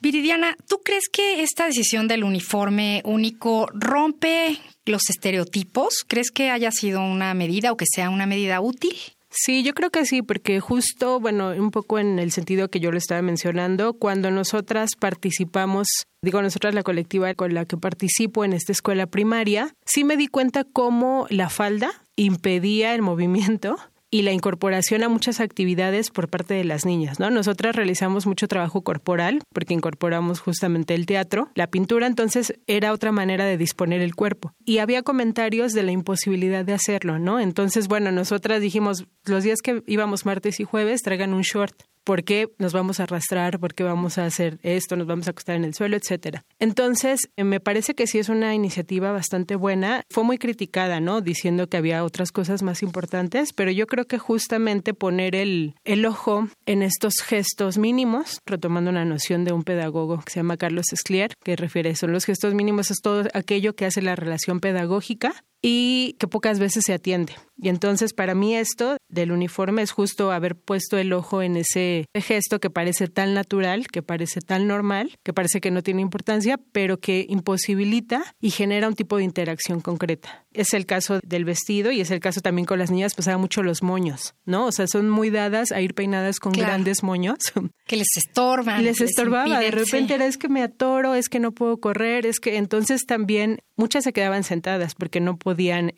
Viridiana, 0.00 0.56
¿tú 0.66 0.80
crees 0.82 1.10
que 1.12 1.42
esta 1.42 1.66
decisión 1.66 2.08
del 2.08 2.24
uniforme 2.24 3.02
único 3.04 3.68
rompe 3.74 4.58
los 4.86 5.10
estereotipos? 5.10 6.04
¿Crees 6.08 6.30
que 6.30 6.50
haya 6.50 6.70
sido 6.72 7.02
una 7.02 7.34
medida 7.34 7.70
o 7.70 7.76
que 7.76 7.84
sea 7.86 8.08
una 8.08 8.24
medida 8.24 8.62
útil? 8.62 8.96
Sí, 9.28 9.62
yo 9.62 9.74
creo 9.74 9.90
que 9.90 10.06
sí, 10.06 10.22
porque 10.22 10.58
justo, 10.58 11.20
bueno, 11.20 11.50
un 11.50 11.70
poco 11.70 11.98
en 11.98 12.18
el 12.18 12.32
sentido 12.32 12.68
que 12.68 12.80
yo 12.80 12.90
lo 12.90 12.98
estaba 12.98 13.20
mencionando, 13.20 13.92
cuando 13.92 14.30
nosotras 14.30 14.90
participamos, 14.98 15.86
digo 16.22 16.40
nosotras 16.42 16.74
la 16.74 16.82
colectiva 16.82 17.34
con 17.34 17.52
la 17.52 17.66
que 17.66 17.76
participo 17.76 18.44
en 18.44 18.54
esta 18.54 18.72
escuela 18.72 19.06
primaria, 19.06 19.74
sí 19.84 20.02
me 20.02 20.16
di 20.16 20.26
cuenta 20.26 20.64
cómo 20.64 21.26
la 21.28 21.48
falda 21.48 21.92
impedía 22.16 22.94
el 22.94 23.02
movimiento 23.02 23.76
y 24.10 24.22
la 24.22 24.32
incorporación 24.32 25.02
a 25.02 25.08
muchas 25.08 25.40
actividades 25.40 26.10
por 26.10 26.28
parte 26.28 26.54
de 26.54 26.64
las 26.64 26.84
niñas, 26.84 27.20
¿no? 27.20 27.30
Nosotras 27.30 27.76
realizamos 27.76 28.26
mucho 28.26 28.48
trabajo 28.48 28.82
corporal 28.82 29.40
porque 29.52 29.74
incorporamos 29.74 30.40
justamente 30.40 30.94
el 30.94 31.06
teatro, 31.06 31.50
la 31.54 31.68
pintura, 31.68 32.06
entonces 32.06 32.54
era 32.66 32.92
otra 32.92 33.12
manera 33.12 33.44
de 33.44 33.56
disponer 33.56 34.00
el 34.00 34.14
cuerpo. 34.14 34.52
Y 34.64 34.78
había 34.78 35.02
comentarios 35.02 35.72
de 35.72 35.82
la 35.82 35.92
imposibilidad 35.92 36.64
de 36.64 36.74
hacerlo, 36.74 37.18
¿no? 37.18 37.40
Entonces, 37.40 37.88
bueno, 37.88 38.10
nosotras 38.10 38.60
dijimos, 38.60 39.06
los 39.24 39.44
días 39.44 39.60
que 39.62 39.82
íbamos 39.86 40.26
martes 40.26 40.60
y 40.60 40.64
jueves, 40.64 41.02
traigan 41.02 41.32
un 41.32 41.42
short 41.42 41.82
¿por 42.10 42.24
qué 42.24 42.48
nos 42.58 42.72
vamos 42.72 42.98
a 42.98 43.04
arrastrar? 43.04 43.60
¿Por 43.60 43.72
qué 43.72 43.84
vamos 43.84 44.18
a 44.18 44.24
hacer 44.24 44.58
esto? 44.64 44.96
¿Nos 44.96 45.06
vamos 45.06 45.28
a 45.28 45.30
acostar 45.30 45.54
en 45.54 45.62
el 45.62 45.74
suelo? 45.74 45.96
Etcétera. 45.96 46.44
Entonces, 46.58 47.30
eh, 47.36 47.44
me 47.44 47.60
parece 47.60 47.94
que 47.94 48.08
sí 48.08 48.18
es 48.18 48.28
una 48.28 48.52
iniciativa 48.52 49.12
bastante 49.12 49.54
buena. 49.54 50.02
Fue 50.10 50.24
muy 50.24 50.36
criticada, 50.36 50.98
¿no? 50.98 51.20
Diciendo 51.20 51.68
que 51.68 51.76
había 51.76 52.02
otras 52.02 52.32
cosas 52.32 52.64
más 52.64 52.82
importantes, 52.82 53.52
pero 53.52 53.70
yo 53.70 53.86
creo 53.86 54.06
que 54.06 54.18
justamente 54.18 54.92
poner 54.92 55.36
el, 55.36 55.76
el 55.84 56.04
ojo 56.04 56.48
en 56.66 56.82
estos 56.82 57.14
gestos 57.24 57.78
mínimos, 57.78 58.40
retomando 58.44 58.90
una 58.90 59.04
noción 59.04 59.44
de 59.44 59.52
un 59.52 59.62
pedagogo 59.62 60.18
que 60.18 60.32
se 60.32 60.40
llama 60.40 60.56
Carlos 60.56 60.92
Esclier, 60.92 61.34
que 61.44 61.54
refiere, 61.54 61.94
son 61.94 62.10
los 62.10 62.24
gestos 62.24 62.54
mínimos, 62.54 62.90
es 62.90 63.00
todo 63.00 63.28
aquello 63.34 63.76
que 63.76 63.86
hace 63.86 64.02
la 64.02 64.16
relación 64.16 64.58
pedagógica 64.58 65.44
y 65.62 66.16
que 66.18 66.28
pocas 66.28 66.58
veces 66.58 66.84
se 66.86 66.92
atiende. 66.92 67.34
Y 67.62 67.68
entonces 67.68 68.14
para 68.14 68.34
mí 68.34 68.56
esto 68.56 68.96
del 69.08 69.32
uniforme 69.32 69.82
es 69.82 69.90
justo 69.90 70.32
haber 70.32 70.56
puesto 70.56 70.96
el 70.96 71.12
ojo 71.12 71.42
en 71.42 71.56
ese 71.56 72.06
gesto 72.14 72.58
que 72.58 72.70
parece 72.70 73.08
tan 73.08 73.34
natural, 73.34 73.88
que 73.88 74.02
parece 74.02 74.40
tan 74.40 74.66
normal, 74.66 75.18
que 75.22 75.34
parece 75.34 75.60
que 75.60 75.70
no 75.70 75.82
tiene 75.82 76.00
importancia, 76.00 76.58
pero 76.72 77.00
que 77.00 77.26
imposibilita 77.28 78.34
y 78.40 78.50
genera 78.50 78.88
un 78.88 78.94
tipo 78.94 79.18
de 79.18 79.24
interacción 79.24 79.80
concreta. 79.80 80.46
Es 80.52 80.72
el 80.72 80.86
caso 80.86 81.20
del 81.22 81.44
vestido 81.44 81.92
y 81.92 82.00
es 82.00 82.10
el 82.10 82.20
caso 82.20 82.40
también 82.40 82.64
con 82.64 82.78
las 82.78 82.90
niñas, 82.90 83.14
pasaba 83.14 83.36
mucho 83.36 83.62
los 83.62 83.82
moños, 83.82 84.34
¿no? 84.46 84.66
O 84.66 84.72
sea, 84.72 84.86
son 84.86 85.10
muy 85.10 85.28
dadas 85.30 85.70
a 85.70 85.80
ir 85.82 85.94
peinadas 85.94 86.40
con 86.40 86.52
grandes 86.52 87.02
moños. 87.02 87.38
Que 87.86 87.96
les 87.96 88.16
estorban. 88.16 88.84
Les 88.84 89.00
estorbaba, 89.00 89.58
de 89.58 89.72
repente 89.72 90.14
era 90.14 90.24
es 90.24 90.36
que 90.36 90.48
me 90.48 90.62
atoro, 90.62 91.16
es 91.16 91.28
que 91.28 91.40
no 91.40 91.50
puedo 91.50 91.80
correr, 91.80 92.24
es 92.24 92.38
que 92.38 92.56
entonces 92.56 93.04
también 93.04 93.62
muchas 93.74 94.04
se 94.04 94.12
quedaban 94.12 94.44
sentadas 94.44 94.94
porque 94.94 95.18
no 95.18 95.36
podían, 95.36 95.49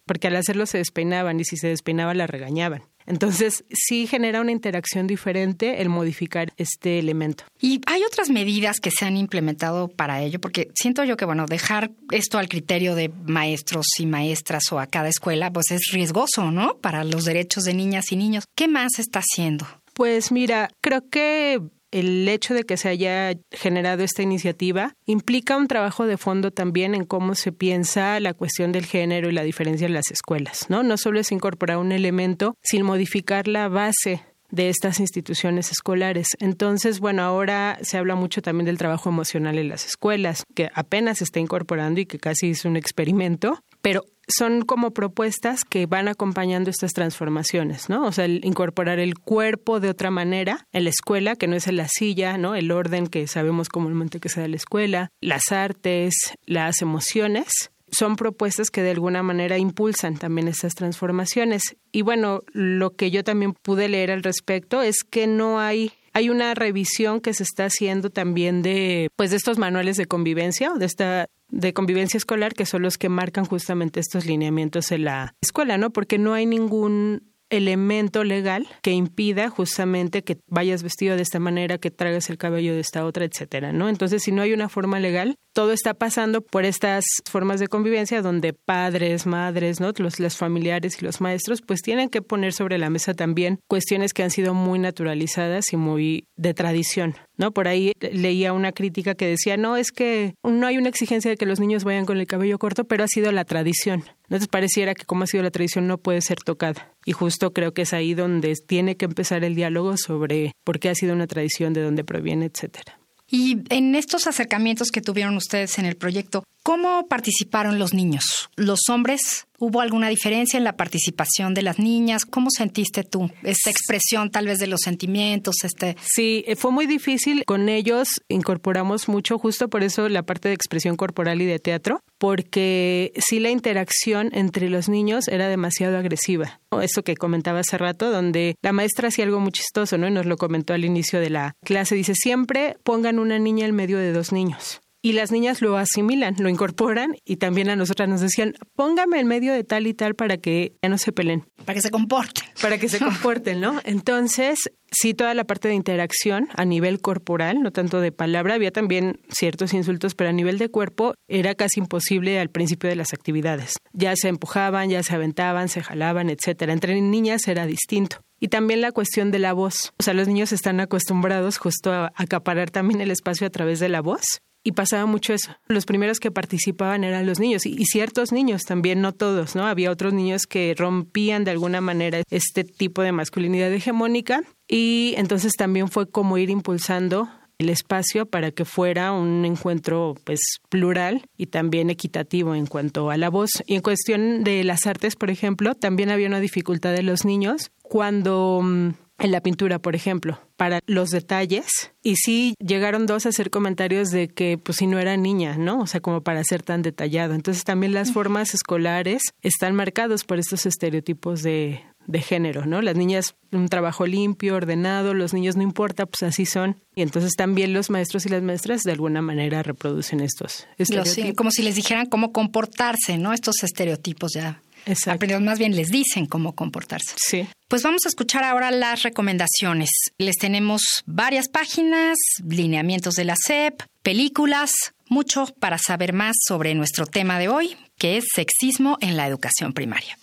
porque 0.07 0.29
al 0.29 0.37
hacerlo 0.37 0.67
se 0.67 0.79
despeinaban 0.79 1.41
y 1.41 1.45
si 1.45 1.57
se 1.57 1.69
despeinaba 1.69 2.15
la 2.15 2.27
regañaban. 2.27 2.83
Entonces, 3.07 3.65
sí 3.71 4.07
genera 4.07 4.41
una 4.41 4.53
interacción 4.53 5.07
diferente 5.07 5.83
el 5.83 5.89
modificar 5.89 6.53
este 6.57 6.99
elemento. 6.99 7.45
Y 7.61 7.81
hay 7.87 8.03
otras 8.05 8.31
medidas 8.31 8.79
que 8.81 8.91
se 8.91 9.05
han 9.05 9.17
implementado 9.17 9.89
para 9.89 10.23
ello, 10.23 10.41
porque 10.41 10.69
siento 10.75 11.05
yo 11.05 11.17
que, 11.17 11.25
bueno, 11.25 11.47
dejar 11.47 11.91
esto 12.11 12.39
al 12.39 12.49
criterio 12.49 12.95
de 12.95 13.09
maestros 13.09 13.87
y 13.99 14.07
maestras 14.07 14.71
o 14.73 14.79
a 14.79 14.87
cada 14.87 15.09
escuela, 15.09 15.53
pues 15.53 15.71
es 15.71 15.91
riesgoso, 15.93 16.51
¿no? 16.51 16.79
Para 16.79 17.05
los 17.05 17.25
derechos 17.25 17.65
de 17.65 17.75
niñas 17.75 18.13
y 18.13 18.17
niños. 18.17 18.45
¿Qué 18.55 18.69
más 18.69 18.99
está 18.99 19.21
haciendo? 19.21 19.67
Pues 19.95 20.33
mira, 20.33 20.71
creo 20.81 21.09
que 21.11 21.61
el 21.93 22.29
hecho 22.29 22.55
de 22.55 22.65
que 22.65 22.77
se 22.77 22.89
haya 22.89 23.35
generado 23.53 24.03
esta 24.03 24.23
iniciativa 24.23 24.97
implica 25.07 25.57
un 25.57 25.69
trabajo 25.69 26.07
de 26.07 26.17
fondo 26.17 26.51
también 26.51 26.95
en 26.95 27.05
cómo 27.05 27.35
se 27.35 27.53
piensa 27.53 28.19
la 28.19 28.35
cuestión 28.35 28.73
del 28.73 28.87
género 28.87 29.29
y 29.29 29.33
la 29.33 29.45
diferencia 29.45 29.87
en 29.87 29.95
las 29.95 30.11
escuelas, 30.11 30.67
¿no? 30.69 30.83
No 30.83 30.97
solo 30.97 31.21
es 31.21 31.31
incorporar 31.31 31.77
un 31.77 31.93
elemento 31.93 32.57
sin 32.63 32.83
modificar 32.83 33.47
la 33.47 33.69
base 33.69 34.23
de 34.53 34.69
estas 34.69 35.01
instituciones 35.01 35.73
escolares. 35.73 36.29
Entonces, 36.39 37.01
bueno, 37.01 37.23
ahora 37.23 37.79
se 37.83 37.99
habla 37.99 38.15
mucho 38.15 38.43
también 38.43 38.67
del 38.67 38.79
trabajo 38.79 39.09
emocional 39.09 39.59
en 39.59 39.69
las 39.69 39.87
escuelas, 39.87 40.45
que 40.55 40.71
apenas 40.75 41.19
se 41.19 41.25
está 41.25 41.41
incorporando 41.41 42.01
y 42.01 42.07
que 42.07 42.21
casi 42.21 42.51
es 42.51 42.65
un 42.65 42.77
experimento, 42.77 43.59
pero 43.81 44.05
son 44.29 44.63
como 44.63 44.93
propuestas 44.93 45.65
que 45.65 45.87
van 45.87 46.07
acompañando 46.07 46.71
estas 46.71 46.93
transformaciones, 46.93 47.89
¿no? 47.89 48.05
O 48.05 48.13
sea, 48.13 48.27
el 48.27 48.45
incorporar 48.45 48.99
el 48.99 49.19
cuerpo 49.19 49.81
de 49.81 49.89
otra 49.89 50.11
manera 50.11 50.69
en 50.73 50.85
la 50.85 50.91
escuela, 50.91 51.35
que 51.35 51.49
no 51.49 51.57
es 51.57 51.67
en 51.67 51.77
la 51.77 51.89
silla, 51.89 52.39
¿no? 52.39 52.55
El 52.55 52.71
orden 52.71 53.07
que 53.07 53.27
sabemos 53.27 53.69
comúnmente 53.69 54.21
que 54.21 54.29
se 54.29 54.41
da 54.41 54.45
en 54.47 54.53
la 54.53 54.59
escuela, 54.59 55.11
las 55.21 55.51
artes, 55.51 56.15
las 56.47 56.83
emociones, 56.83 57.72
son 57.97 58.17
propuestas 58.17 58.71
que 58.71 58.83
de 58.83 58.91
alguna 58.91 59.23
manera 59.23 59.59
impulsan 59.59 60.17
también 60.17 60.49
estas 60.49 60.75
transformaciones. 60.75 61.77
Y 61.93 62.03
bueno, 62.03 62.43
lo 62.53 62.97
que 62.97 63.11
yo 63.11 63.23
también 63.23 63.53
pude 63.53 63.89
leer 63.89 64.11
al 64.11 64.23
respecto 64.23 64.83
es 64.83 65.05
que 65.09 65.27
no 65.27 65.61
hay 65.61 65.93
hay 66.15 66.29
una 66.29 66.55
revisión 66.55 67.21
que 67.21 67.33
se 67.33 67.43
está 67.43 67.65
haciendo 67.65 68.11
también 68.11 68.61
de 68.63 69.09
pues 69.17 69.31
de 69.31 69.37
estos 69.37 69.59
manuales 69.59 69.97
de 69.97 70.07
convivencia 70.07 70.73
o 70.73 70.79
de 70.79 70.87
esta 70.87 71.27
de 71.49 71.73
convivencia 71.73 72.19
escolar 72.19 72.55
que 72.55 72.67
son 72.67 72.83
los 72.83 72.99
que 72.99 73.09
marcan 73.09 73.45
justamente 73.45 74.01
estos 74.01 74.27
lineamientos 74.27 74.93
en 74.93 75.05
la 75.05 75.35
escuela, 75.41 75.79
¿no? 75.79 75.91
Porque 75.91 76.19
no 76.19 76.35
hay 76.35 76.47
ningún 76.47 77.32
elemento 77.53 78.25
legal 78.25 78.67
que 78.83 78.93
impida 78.93 79.51
justamente 79.51 80.25
que 80.25 80.39
vayas 80.49 80.83
vestido 80.83 81.17
de 81.17 81.23
esta 81.23 81.39
manera, 81.39 81.79
que 81.79 81.91
traigas 81.91 82.31
el 82.31 82.39
cabello 82.39 82.73
de 82.75 82.81
esta 82.81 83.05
otra, 83.05 83.25
etcétera, 83.25 83.73
¿no? 83.73 83.89
Entonces, 83.89 84.23
si 84.23 84.33
no 84.33 84.43
hay 84.43 84.55
una 84.55 84.71
forma 84.71 84.99
legal, 84.99 85.37
todo 85.53 85.73
está 85.73 85.93
pasando 85.93 86.41
por 86.41 86.65
estas 86.65 87.05
formas 87.31 87.61
de 87.61 87.69
convivencia 87.69 88.23
donde 88.23 88.55
padres, 88.55 89.27
madres, 89.27 89.81
¿no? 89.81 89.93
Los, 89.99 90.19
los 90.19 90.37
familiares 90.37 90.97
y 91.01 91.05
los 91.05 91.21
maestros, 91.21 91.61
pues 91.61 91.83
tienen 91.83 92.09
que 92.09 92.23
poner 92.23 92.55
sobre 92.55 92.79
la 92.79 92.89
mesa 92.89 93.13
también 93.13 93.61
cuestiones 93.69 94.15
que 94.15 94.23
han 94.23 94.31
sido 94.31 94.55
muy 94.55 94.79
naturalizadas 94.79 95.73
y 95.75 95.77
muy 95.77 96.27
de 96.37 96.55
tradición, 96.55 97.17
¿no? 97.43 97.51
Por 97.51 97.69
ahí 97.69 97.93
leía 98.01 98.53
una 98.53 98.73
crítica 98.73 99.15
que 99.15 99.27
decía, 99.27 99.57
no, 99.57 99.77
es 99.77 99.91
que 99.91 100.35
no 100.43 100.67
hay 100.67 100.79
una 100.79 100.89
exigencia 100.89 101.31
de 101.31 101.37
que 101.37 101.45
los 101.45 101.61
niños 101.61 101.85
vayan 101.85 102.07
con 102.07 102.19
el 102.19 102.27
cabello 102.27 102.59
corto, 102.59 102.85
pero 102.85 103.05
ha 103.05 103.09
sido 103.09 103.33
la 103.33 103.45
tradición. 103.45 104.05
Entonces 104.25 104.49
pareciera 104.49 104.95
que 104.95 105.05
como 105.05 105.25
ha 105.25 105.27
sido 105.27 105.43
la 105.43 105.51
tradición 105.51 105.87
no 105.87 105.99
puede 105.99 106.21
ser 106.21 106.39
tocada. 106.39 106.93
Y 107.05 107.13
justo 107.13 107.53
creo 107.53 107.75
que 107.75 107.83
es 107.83 107.93
ahí 107.93 108.15
donde 108.15 108.55
tiene 108.55 108.97
que 108.97 109.05
empezar 109.05 109.45
el 109.45 109.55
diálogo 109.55 109.97
sobre 109.97 110.53
por 110.65 110.79
qué 110.79 110.89
ha 110.89 110.95
sido 110.95 111.13
una 111.13 111.27
tradición, 111.27 111.73
de 111.73 111.83
dónde 111.83 112.05
proviene, 112.05 112.47
etcétera. 112.47 112.99
Y 113.29 113.59
en 113.71 113.95
estos 113.95 114.27
acercamientos 114.27 114.91
que 114.91 115.01
tuvieron 115.01 115.37
ustedes 115.37 115.79
en 115.79 115.87
el 115.87 115.97
proyecto, 115.97 116.45
¿cómo 116.63 117.07
participaron 117.09 117.79
los 117.79 117.95
niños? 117.95 118.51
¿Los 118.57 118.89
hombres 118.89 119.47
¿Hubo 119.65 119.81
alguna 119.81 120.09
diferencia 120.09 120.59
en 120.59 120.65
la 120.65 120.77
participación 120.77 121.55
de 121.55 121.63
las 121.63 121.79
niñas? 121.79 122.25
¿Cómo 122.25 122.49
sentiste 122.51 123.05
tú 123.05 123.31
esta 123.45 123.71
expresión 123.71 124.29
tal 124.29 124.47
vez 124.47 124.59
de 124.59 124.67
los 124.67 124.81
sentimientos? 124.81 125.55
Este... 125.63 125.97
Sí, 126.03 126.43
eh, 126.49 126.57
fue 126.57 126.73
muy 126.73 126.87
difícil. 126.87 127.45
Con 127.47 127.69
ellos 127.69 128.09
incorporamos 128.27 129.09
mucho, 129.09 129.39
justo 129.39 129.69
por 129.69 129.85
eso 129.85 130.09
la 130.09 130.25
parte 130.25 130.49
de 130.49 130.55
expresión 130.57 130.97
corporal 130.97 131.41
y 131.41 131.47
de 131.47 131.61
teatro, 131.61 132.03
porque 132.19 133.13
sí 133.25 133.39
la 133.39 133.51
interacción 133.51 134.31
entre 134.33 134.69
los 134.69 134.89
niños 134.89 135.29
era 135.29 135.47
demasiado 135.47 135.97
agresiva. 135.97 136.61
Eso 136.83 137.05
que 137.05 137.15
comentaba 137.15 137.61
hace 137.61 137.79
rato, 137.79 138.11
donde 138.11 138.57
la 138.63 138.73
maestra 138.73 139.11
hacía 139.11 139.27
algo 139.27 139.39
muy 139.39 139.53
chistoso, 139.53 139.97
¿no? 139.97 140.09
Y 140.09 140.11
nos 140.11 140.27
lo 140.27 140.39
comentó 140.39 140.75
al 140.75 140.85
inicio 140.85 141.21
de 141.21 141.31
la 141.31 141.55
clase. 141.63 141.95
Dice, 141.95 142.15
siempre 142.17 142.79
pongan 142.83 143.21
una 143.21 143.39
niña 143.39 143.67
en 143.67 143.77
medio 143.77 143.99
de 143.99 144.13
dos 144.13 144.33
niños 144.33 144.82
y 145.03 145.13
las 145.13 145.33
niñas 145.33 145.61
lo 145.61 145.77
asimilan, 145.77 146.37
lo 146.39 146.49
incorporan 146.49 147.17
y 147.25 147.37
también 147.37 147.69
a 147.69 147.77
nosotras 147.77 148.09
nos 148.09 148.21
decían, 148.21 148.55
póngame 148.77 149.19
en 149.19 149.27
medio 149.27 149.53
de 149.53 149.65
tal 149.65 149.89
y 149.89 149.95
tal 149.95 150.15
para 150.15 150.37
que 150.39 150.77
ya 150.81 150.89
no 150.89 150.97
se 150.97 151.11
peleen. 151.11 151.45
Para 151.65 151.75
que 151.75 151.83
se 151.83 151.91
comporten. 151.91 152.45
Para 152.61 152.79
que 152.79 152.89
se 152.89 152.99
comporten, 153.01 153.61
¿no? 153.61 153.81
Entonces, 153.85 154.71
sí, 154.93 155.13
toda 155.13 155.35
la 155.35 155.45
parte 155.45 155.67
de 155.67 155.75
interacción 155.75 156.49
a 156.55 156.65
nivel 156.65 157.01
corporal, 157.01 157.63
no 157.63 157.73
tanto 157.73 158.01
de 158.01 158.13
palabra, 158.13 158.55
había 158.55 158.71
también 158.71 159.21
ciertos 159.29 159.75
insultos, 159.75 160.15
pero 160.15 160.31
a 160.31 160.33
nivel 160.33 160.59
de 160.59 160.69
cuerpo 160.69 161.15
era 161.27 161.57
casi 161.57 161.81
imposible 161.81 162.39
al 162.39 162.51
principio 162.51 162.89
de 162.89 162.97
las 162.97 163.13
actividades. 163.13 163.75
Ya 163.93 164.15
se 164.15 164.29
empujaban, 164.29 164.89
ya 164.89 165.03
se 165.03 165.17
aventaban, 165.17 165.69
se 165.69 165.83
jalaban, 165.83 166.31
etcétera. 166.31 166.73
Entre 166.73 167.01
niñas 167.01 167.49
era 167.49 167.67
distinto. 167.67 168.19
Y 168.39 168.49
también 168.49 168.81
la 168.81 168.93
cuestión 168.93 169.31
de 169.33 169.39
la 169.41 169.53
voz. 169.53 169.93
O 169.99 170.03
sea, 170.03 170.15
los 170.15 170.29
niños 170.29 170.53
están 170.53 170.81
acostumbrados 170.81 171.59
justo 171.59 171.93
a 171.93 172.13
acaparar 172.17 172.71
también 172.71 173.01
el 173.01 173.11
espacio 173.11 173.47
a 173.47 173.51
través 173.51 173.81
de 173.81 173.89
la 173.89 174.01
voz 174.01 174.23
y 174.65 174.73
pasaba 174.73 175.07
mucho 175.07 175.33
eso. 175.33 175.53
Los 175.67 175.87
primeros 175.87 176.21
que 176.21 176.31
participaban 176.31 177.05
eran 177.05 177.27
los 177.27 177.41
niños 177.41 177.67
y, 177.67 177.85
ciertos 177.85 178.33
niños 178.33 178.63
también, 178.63 179.01
no 179.01 179.13
todos, 179.13 179.55
¿no? 179.55 179.67
Había 179.67 179.91
otros 179.91 180.13
niños 180.13 180.47
que 180.47 180.75
rompían 180.77 181.45
de 181.45 181.51
alguna 181.51 181.81
manera 181.81 182.23
este 182.31 182.65
tipo 182.65 183.03
de 183.03 183.13
masculinidad 183.13 183.73
hegemónica 183.73 184.43
y 184.69 185.15
entonces 185.17 185.53
también 185.53 185.89
fue 185.89 186.09
como 186.09 186.39
ir 186.39 186.51
impulsando 186.51 187.29
el 187.59 187.69
espacio 187.69 188.27
para 188.27 188.51
que 188.51 188.65
fuera 188.65 189.13
un 189.13 189.45
encuentro 189.45 190.15
pues 190.25 190.41
plural 190.69 191.23
y 191.37 191.47
también 191.47 191.91
equitativo 191.91 192.55
en 192.55 192.67
cuanto 192.67 193.11
a 193.11 193.17
la 193.17 193.31
voz. 193.31 193.63
Y 193.67 193.75
en 193.75 193.83
cuestión 193.83 194.43
de 194.45 194.65
las 194.65 194.87
artes, 194.87 195.17
por 195.17 195.31
ejemplo, 195.31 195.75
también 195.75 196.11
había 196.11 196.29
una 196.29 196.41
dificultad 196.41 196.93
de 196.93 197.03
los 197.03 197.25
niños 197.25 197.71
cuando 197.83 198.61
mm, 198.63 198.91
en 199.19 199.31
la 199.31 199.41
pintura, 199.41 199.79
por 199.79 199.95
ejemplo, 199.95 200.41
para 200.57 200.81
los 200.87 201.11
detalles. 201.11 201.93
Y 202.03 202.17
sí 202.17 202.55
llegaron 202.59 203.07
dos 203.07 203.27
a 203.27 203.31
hacer 203.31 203.51
comentarios 203.51 204.11
de 204.11 204.29
que, 204.29 204.59
pues, 204.59 204.79
si 204.79 204.87
no 204.87 204.99
era 204.99 205.17
niña, 205.17 205.57
¿no? 205.57 205.81
O 205.81 205.87
sea, 205.87 206.01
como 206.01 206.23
para 206.23 206.43
ser 206.45 206.63
tan 206.63 206.83
detallado. 206.83 207.35
Entonces, 207.35 207.65
también 207.65 207.95
las 207.95 208.13
formas 208.13 208.55
escolares 208.55 209.23
están 209.41 209.75
marcados 209.75 210.25
por 210.25 210.39
estos 210.39 210.67
estereotipos 210.67 211.43
de, 211.43 211.83
de 212.07 212.21
género, 212.21 212.67
¿no? 212.67 212.83
Las 212.83 212.97
niñas 212.97 213.37
un 213.53 213.69
trabajo 213.69 214.07
limpio, 214.07 214.57
ordenado, 214.57 215.15
los 215.15 215.35
niños 215.35 215.57
no 215.57 215.63
importa, 215.63 216.07
pues 216.07 216.23
así 216.23 216.47
son. 216.47 216.81
Y 216.95 217.03
entonces 217.03 217.33
también 217.37 217.73
los 217.73 217.91
maestros 217.91 218.27
y 218.27 218.29
las 218.29 218.43
maestras 218.43 218.83
de 218.83 218.93
alguna 218.93 219.23
manera 219.23 219.63
reproducen 219.63 220.21
estos 220.21 220.67
estereotipos. 220.79 221.37
como 221.37 221.51
si 221.51 221.63
les 221.63 221.77
dijeran 221.77 222.07
cómo 222.07 222.33
comportarse, 222.33 223.19
¿no? 223.19 223.33
Estos 223.33 223.63
estereotipos 223.63 224.33
ya 224.35 224.63
Exacto. 224.87 225.41
Más 225.41 225.59
bien 225.59 225.77
les 225.77 225.89
dicen 225.89 226.27
cómo 226.27 226.55
comportarse. 226.55 227.15
Sí. 227.17 227.47
Pues 227.69 227.83
vamos 227.83 228.05
a 228.05 228.09
escuchar 228.09 228.45
ahora 228.45 228.71
las 228.71 229.03
recomendaciones. 229.03 229.91
Les 230.19 230.37
tenemos 230.37 230.83
varias 231.07 231.49
páginas, 231.49 232.19
lineamientos 232.47 233.15
de 233.15 233.25
la 233.25 233.37
SEP, 233.37 233.83
películas, 234.03 234.73
mucho 235.09 235.47
para 235.59 235.79
saber 235.79 236.13
más 236.13 236.37
sobre 236.47 236.75
nuestro 236.75 237.07
tema 237.07 237.39
de 237.39 237.49
hoy, 237.49 237.77
que 237.99 238.17
es 238.17 238.25
sexismo 238.35 238.99
en 239.01 239.17
la 239.17 239.27
educación 239.27 239.73
primaria. 239.73 240.19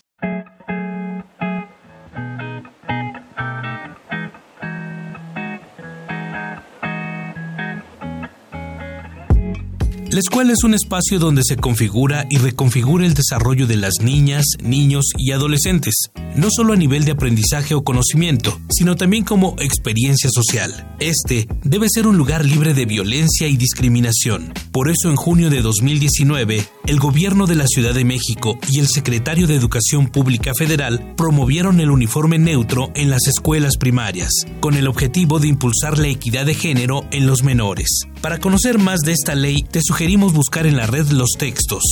La 10.12 10.18
escuela 10.18 10.54
es 10.54 10.64
un 10.64 10.74
espacio 10.74 11.20
donde 11.20 11.44
se 11.44 11.56
configura 11.56 12.26
y 12.32 12.40
reconfigura 12.40 13.06
el 13.06 13.14
desarrollo 13.14 13.68
de 13.68 13.76
las 13.76 14.02
niñas, 14.02 14.44
niños 14.60 15.06
y 15.16 15.34
adolescentes, 15.34 15.94
no 16.36 16.48
solo 16.50 16.74
a 16.74 16.78
nivel 16.78 17.06
de 17.06 17.12
aprendizaje 17.12 17.76
o 17.76 17.84
conocimiento, 17.84 18.60
sino 18.72 18.96
también 18.96 19.24
como 19.24 19.56
experiencia 19.60 20.32
social. 20.32 20.96
Este 21.00 21.48
debe 21.64 21.88
ser 21.90 22.08
un 22.08 22.18
lugar 22.18 22.44
libre 22.44 22.74
de 22.74 22.88
violencia 22.88 23.48
y 23.48 23.56
discriminación. 23.56 24.52
Por 24.72 24.90
eso 24.90 25.12
en 25.12 25.16
junio 25.16 25.52
de 25.52 25.62
2019, 25.62 26.66
el 26.88 27.00
gobierno 27.00 27.46
de 27.46 27.56
la 27.56 27.68
Ciudad 27.68 27.94
de 27.94 28.04
México 28.04 28.58
y 28.68 28.80
el 28.80 28.88
secretario 28.88 29.46
de 29.46 29.56
Educación 29.56 30.08
Pública 30.08 30.54
Federal 30.58 31.14
promovieron 31.18 31.80
el 31.82 31.92
uniforme 31.92 32.40
neutro 32.40 32.92
en 32.96 33.12
las 33.12 33.28
escuelas 33.28 33.78
primarias, 33.78 34.32
con 34.60 34.76
el 34.76 34.88
objetivo 34.88 35.40
de 35.40 35.50
impulsar 35.50 36.00
la 36.00 36.08
equidad 36.08 36.48
de 36.48 36.56
género 36.56 37.06
en 37.12 37.28
los 37.28 37.44
menores. 37.44 38.08
Para 38.22 38.40
conocer 38.40 38.80
más 38.80 39.02
de 39.02 39.14
esta 39.14 39.36
ley, 39.36 39.64
te 39.64 39.82
sugerimos 40.00 40.32
buscar 40.32 40.66
en 40.66 40.78
la 40.78 40.88
red 40.88 41.10
los 41.10 41.32
textos. 41.38 41.84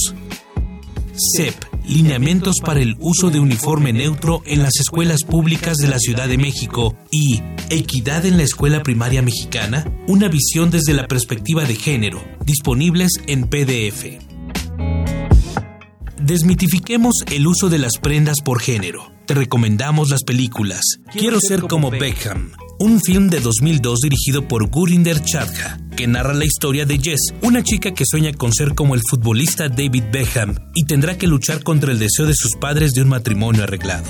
CEP, 1.35 1.55
Lineamientos 1.85 2.55
para 2.63 2.79
el 2.79 2.95
uso 3.01 3.31
de 3.31 3.41
uniforme 3.41 3.91
neutro 3.91 4.43
en 4.45 4.63
las 4.63 4.79
escuelas 4.79 5.25
públicas 5.25 5.75
de 5.75 5.89
la 5.89 5.99
Ciudad 5.99 6.29
de 6.29 6.37
México 6.37 6.95
y 7.11 7.41
Equidad 7.69 8.25
en 8.25 8.37
la 8.37 8.43
escuela 8.43 8.81
primaria 8.81 9.21
mexicana, 9.21 9.83
una 10.07 10.29
visión 10.29 10.71
desde 10.71 10.93
la 10.93 11.05
perspectiva 11.09 11.65
de 11.65 11.75
género, 11.75 12.23
disponibles 12.45 13.11
en 13.27 13.49
PDF. 13.49 14.05
Desmitifiquemos 16.21 17.25
el 17.29 17.45
uso 17.45 17.67
de 17.67 17.79
las 17.79 17.97
prendas 18.01 18.37
por 18.41 18.61
género. 18.61 19.11
Te 19.25 19.33
recomendamos 19.33 20.09
las 20.09 20.23
películas 20.23 20.81
Quiero 21.11 21.41
ser 21.41 21.59
como 21.63 21.91
Beckham, 21.91 22.53
un 22.79 23.01
film 23.01 23.27
de 23.27 23.41
2002 23.41 23.99
dirigido 23.99 24.47
por 24.47 24.69
Gurinder 24.69 25.21
Chadha, 25.21 25.77
que 25.97 26.07
narra 26.07 26.33
la 26.33 26.45
historia 26.45 26.85
de 26.85 26.99
Jess, 26.99 27.33
una 27.41 27.63
chica 27.63 27.91
que 27.91 28.05
sueña 28.05 28.31
con 28.31 28.53
ser 28.53 28.75
como 28.75 28.93
el 28.93 29.01
futbolista 29.09 29.67
David 29.67 30.03
Beckham 30.11 30.55
y 30.75 30.85
tendrá 30.85 31.17
que 31.17 31.27
luchar 31.27 31.63
contra 31.63 31.91
el 31.91 31.97
deseo 31.97 32.27
de 32.27 32.35
sus 32.35 32.55
padres 32.55 32.91
de 32.93 33.01
un 33.01 33.09
matrimonio 33.09 33.63
arreglado. 33.63 34.05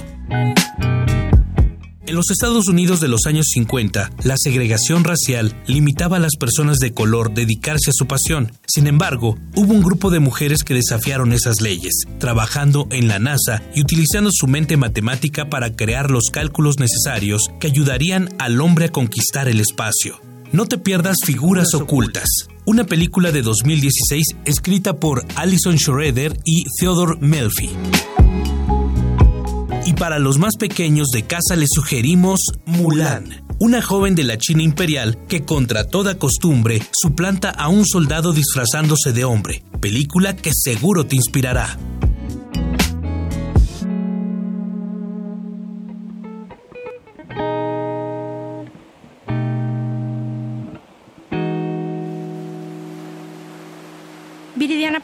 En 2.05 2.15
los 2.15 2.29
Estados 2.29 2.67
Unidos 2.67 2.99
de 2.99 3.07
los 3.07 3.25
años 3.25 3.47
50, 3.53 4.11
la 4.23 4.35
segregación 4.37 5.05
racial 5.05 5.55
limitaba 5.65 6.17
a 6.17 6.19
las 6.21 6.35
personas 6.37 6.77
de 6.77 6.93
color 6.93 7.33
dedicarse 7.33 7.89
a 7.89 7.93
su 7.93 8.05
pasión. 8.05 8.51
Sin 8.65 8.87
embargo, 8.87 9.37
hubo 9.55 9.73
un 9.73 9.81
grupo 9.81 10.09
de 10.09 10.19
mujeres 10.19 10.63
que 10.63 10.73
desafiaron 10.73 11.31
esas 11.31 11.61
leyes, 11.61 11.93
trabajando 12.19 12.87
en 12.91 13.07
la 13.07 13.19
NASA 13.19 13.61
y 13.73 13.81
utilizando 13.81 14.29
su 14.31 14.47
mente 14.47 14.75
matemática 14.75 15.49
para 15.49 15.73
crear 15.75 16.11
los 16.11 16.31
cálculos 16.31 16.79
necesarios 16.79 17.43
que 17.59 17.67
ayudarían 17.67 18.29
al 18.39 18.59
hombre 18.59 18.85
a 18.85 18.89
conquistar 18.89 19.47
el 19.47 19.61
espacio. 19.61 20.26
No 20.53 20.65
te 20.65 20.77
pierdas 20.77 21.17
Figuras 21.25 21.73
Ocultas, 21.73 22.47
una 22.65 22.85
película 22.85 23.33
de 23.33 23.41
2016 23.41 24.27
escrita 24.45 24.97
por 24.97 25.25
Alison 25.35 25.77
Schroeder 25.77 26.37
y 26.45 26.63
Theodore 26.79 27.17
Melfi. 27.19 27.69
Y 29.85 29.93
para 29.93 30.19
los 30.19 30.37
más 30.37 30.55
pequeños 30.55 31.09
de 31.09 31.23
casa 31.23 31.57
les 31.57 31.69
sugerimos 31.73 32.39
Mulan, 32.65 33.45
una 33.59 33.81
joven 33.81 34.15
de 34.15 34.23
la 34.23 34.37
China 34.37 34.63
imperial 34.63 35.17
que 35.27 35.43
contra 35.43 35.83
toda 35.83 36.17
costumbre 36.17 36.81
suplanta 36.93 37.49
a 37.49 37.67
un 37.67 37.85
soldado 37.85 38.31
disfrazándose 38.31 39.11
de 39.11 39.25
hombre, 39.25 39.63
película 39.81 40.33
que 40.35 40.51
seguro 40.53 41.05
te 41.05 41.17
inspirará. 41.17 41.77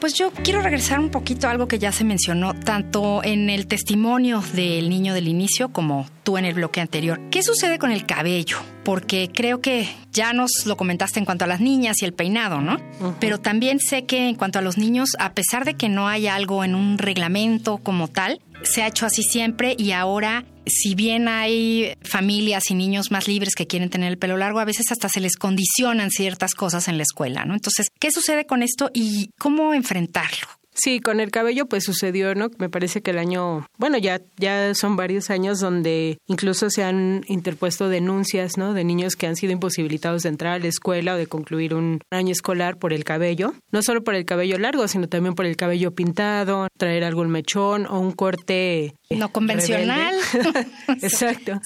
Pues 0.04 0.16
yo 0.16 0.32
quiero 0.32 0.62
regresar 0.62 1.00
un 1.00 1.10
poquito 1.10 1.48
a 1.48 1.52
algo 1.52 1.70
que 1.70 1.80
ya 1.80 1.94
se 1.94 2.04
mencionó, 2.04 2.54
tanto 2.54 3.24
en 3.24 3.50
el 3.50 3.68
testimonio 3.68 4.44
del 4.52 4.90
niño 4.90 5.14
del 5.14 5.30
inicio 5.30 5.70
como 5.70 6.06
tú 6.24 6.38
en 6.38 6.44
el 6.44 6.56
bloque 6.56 6.82
anterior. 6.82 7.22
¿Qué 7.32 7.42
sucede 7.42 7.80
con 7.80 7.90
el 7.90 8.06
cabello? 8.06 8.58
Porque 8.84 9.30
creo 9.34 9.62
que 9.62 9.88
ya 10.12 10.34
nos 10.34 10.66
lo 10.66 10.76
comentaste 10.76 11.20
en 11.20 11.26
cuanto 11.26 11.46
a 11.46 11.48
las 11.48 11.62
niñas 11.62 12.02
y 12.02 12.06
el 12.06 12.12
peinado, 12.12 12.60
¿no? 12.60 12.82
Pero 13.22 13.40
también 13.40 13.80
sé 13.80 14.04
que 14.04 14.28
en 14.28 14.36
cuanto 14.36 14.60
a 14.60 14.62
los 14.62 14.78
niños, 14.78 15.12
a 15.20 15.32
pesar 15.32 15.64
de 15.64 15.76
que 15.76 15.88
no 15.88 16.10
hay 16.10 16.28
algo 16.28 16.66
en 16.66 16.76
un 16.76 16.98
reglamento 16.98 17.78
como 17.78 18.10
tal, 18.10 18.42
se 18.64 18.82
ha 18.82 18.88
hecho 18.88 19.06
así 19.06 19.24
siempre 19.24 19.76
y 19.78 19.92
ahora 19.92 20.46
si 20.66 20.96
bien 20.96 21.28
hay 21.28 21.94
familias 22.04 22.72
y 22.72 22.76
niños 22.76 23.12
más 23.12 23.28
libres 23.28 23.56
que 23.56 23.68
quieren 23.68 23.90
tener 23.90 24.10
el 24.12 24.18
pelo 24.18 24.38
largo, 24.38 24.60
a 24.60 24.66
veces 24.66 24.92
hasta 24.92 25.10
se 25.10 25.20
les 25.20 25.36
condicionan 25.36 26.10
ciertas 26.10 26.54
cosas 26.56 26.88
en 26.88 26.98
la 26.98 27.04
escuela, 27.04 27.46
¿no? 27.46 27.54
Entonces, 27.54 27.88
¿qué 28.00 28.12
sucede 28.12 28.46
con 28.46 28.64
esto 28.64 28.90
y 28.94 29.30
cómo 29.38 29.74
enfrentarlo? 29.74 30.48
Sí, 30.74 31.00
con 31.00 31.20
el 31.20 31.32
cabello 31.32 31.68
pues 31.68 31.84
sucedió, 31.84 32.36
¿no? 32.36 32.50
Me 32.58 32.70
parece 32.70 33.02
que 33.02 33.12
el 33.12 33.20
año, 33.20 33.66
bueno, 33.78 33.98
ya 33.98 34.22
ya 34.38 34.74
son 34.74 34.96
varios 34.96 35.30
años 35.30 35.60
donde 35.60 36.18
incluso 36.28 36.70
se 36.70 36.84
han 36.84 37.24
interpuesto 37.28 37.90
denuncias, 37.90 38.58
¿no? 38.58 38.74
De 38.74 38.84
niños 38.84 39.16
que 39.16 39.28
han 39.28 39.36
sido 39.36 39.54
imposibilitados 39.54 40.24
de 40.24 40.30
entrar 40.30 40.54
a 40.54 40.60
la 40.60 40.68
escuela 40.68 41.14
o 41.14 41.18
de 41.18 41.28
concluir 41.28 41.74
un 41.74 42.02
año 42.12 42.32
escolar 42.32 42.78
por 42.78 42.94
el 42.94 43.04
cabello, 43.04 43.54
no 43.72 43.82
solo 43.82 44.04
por 44.04 44.16
el 44.16 44.26
cabello 44.26 44.58
largo, 44.58 44.88
sino 44.88 45.08
también 45.08 45.36
por 45.36 45.46
el 45.46 45.56
cabello 45.56 45.92
pintado, 45.92 46.68
traer 46.78 47.04
algún 47.04 47.30
mechón 47.30 47.86
o 47.88 48.00
un 48.00 48.12
corte 48.12 48.94
no 49.10 49.32
convencional. 49.32 50.16
Exacto. 51.02 51.60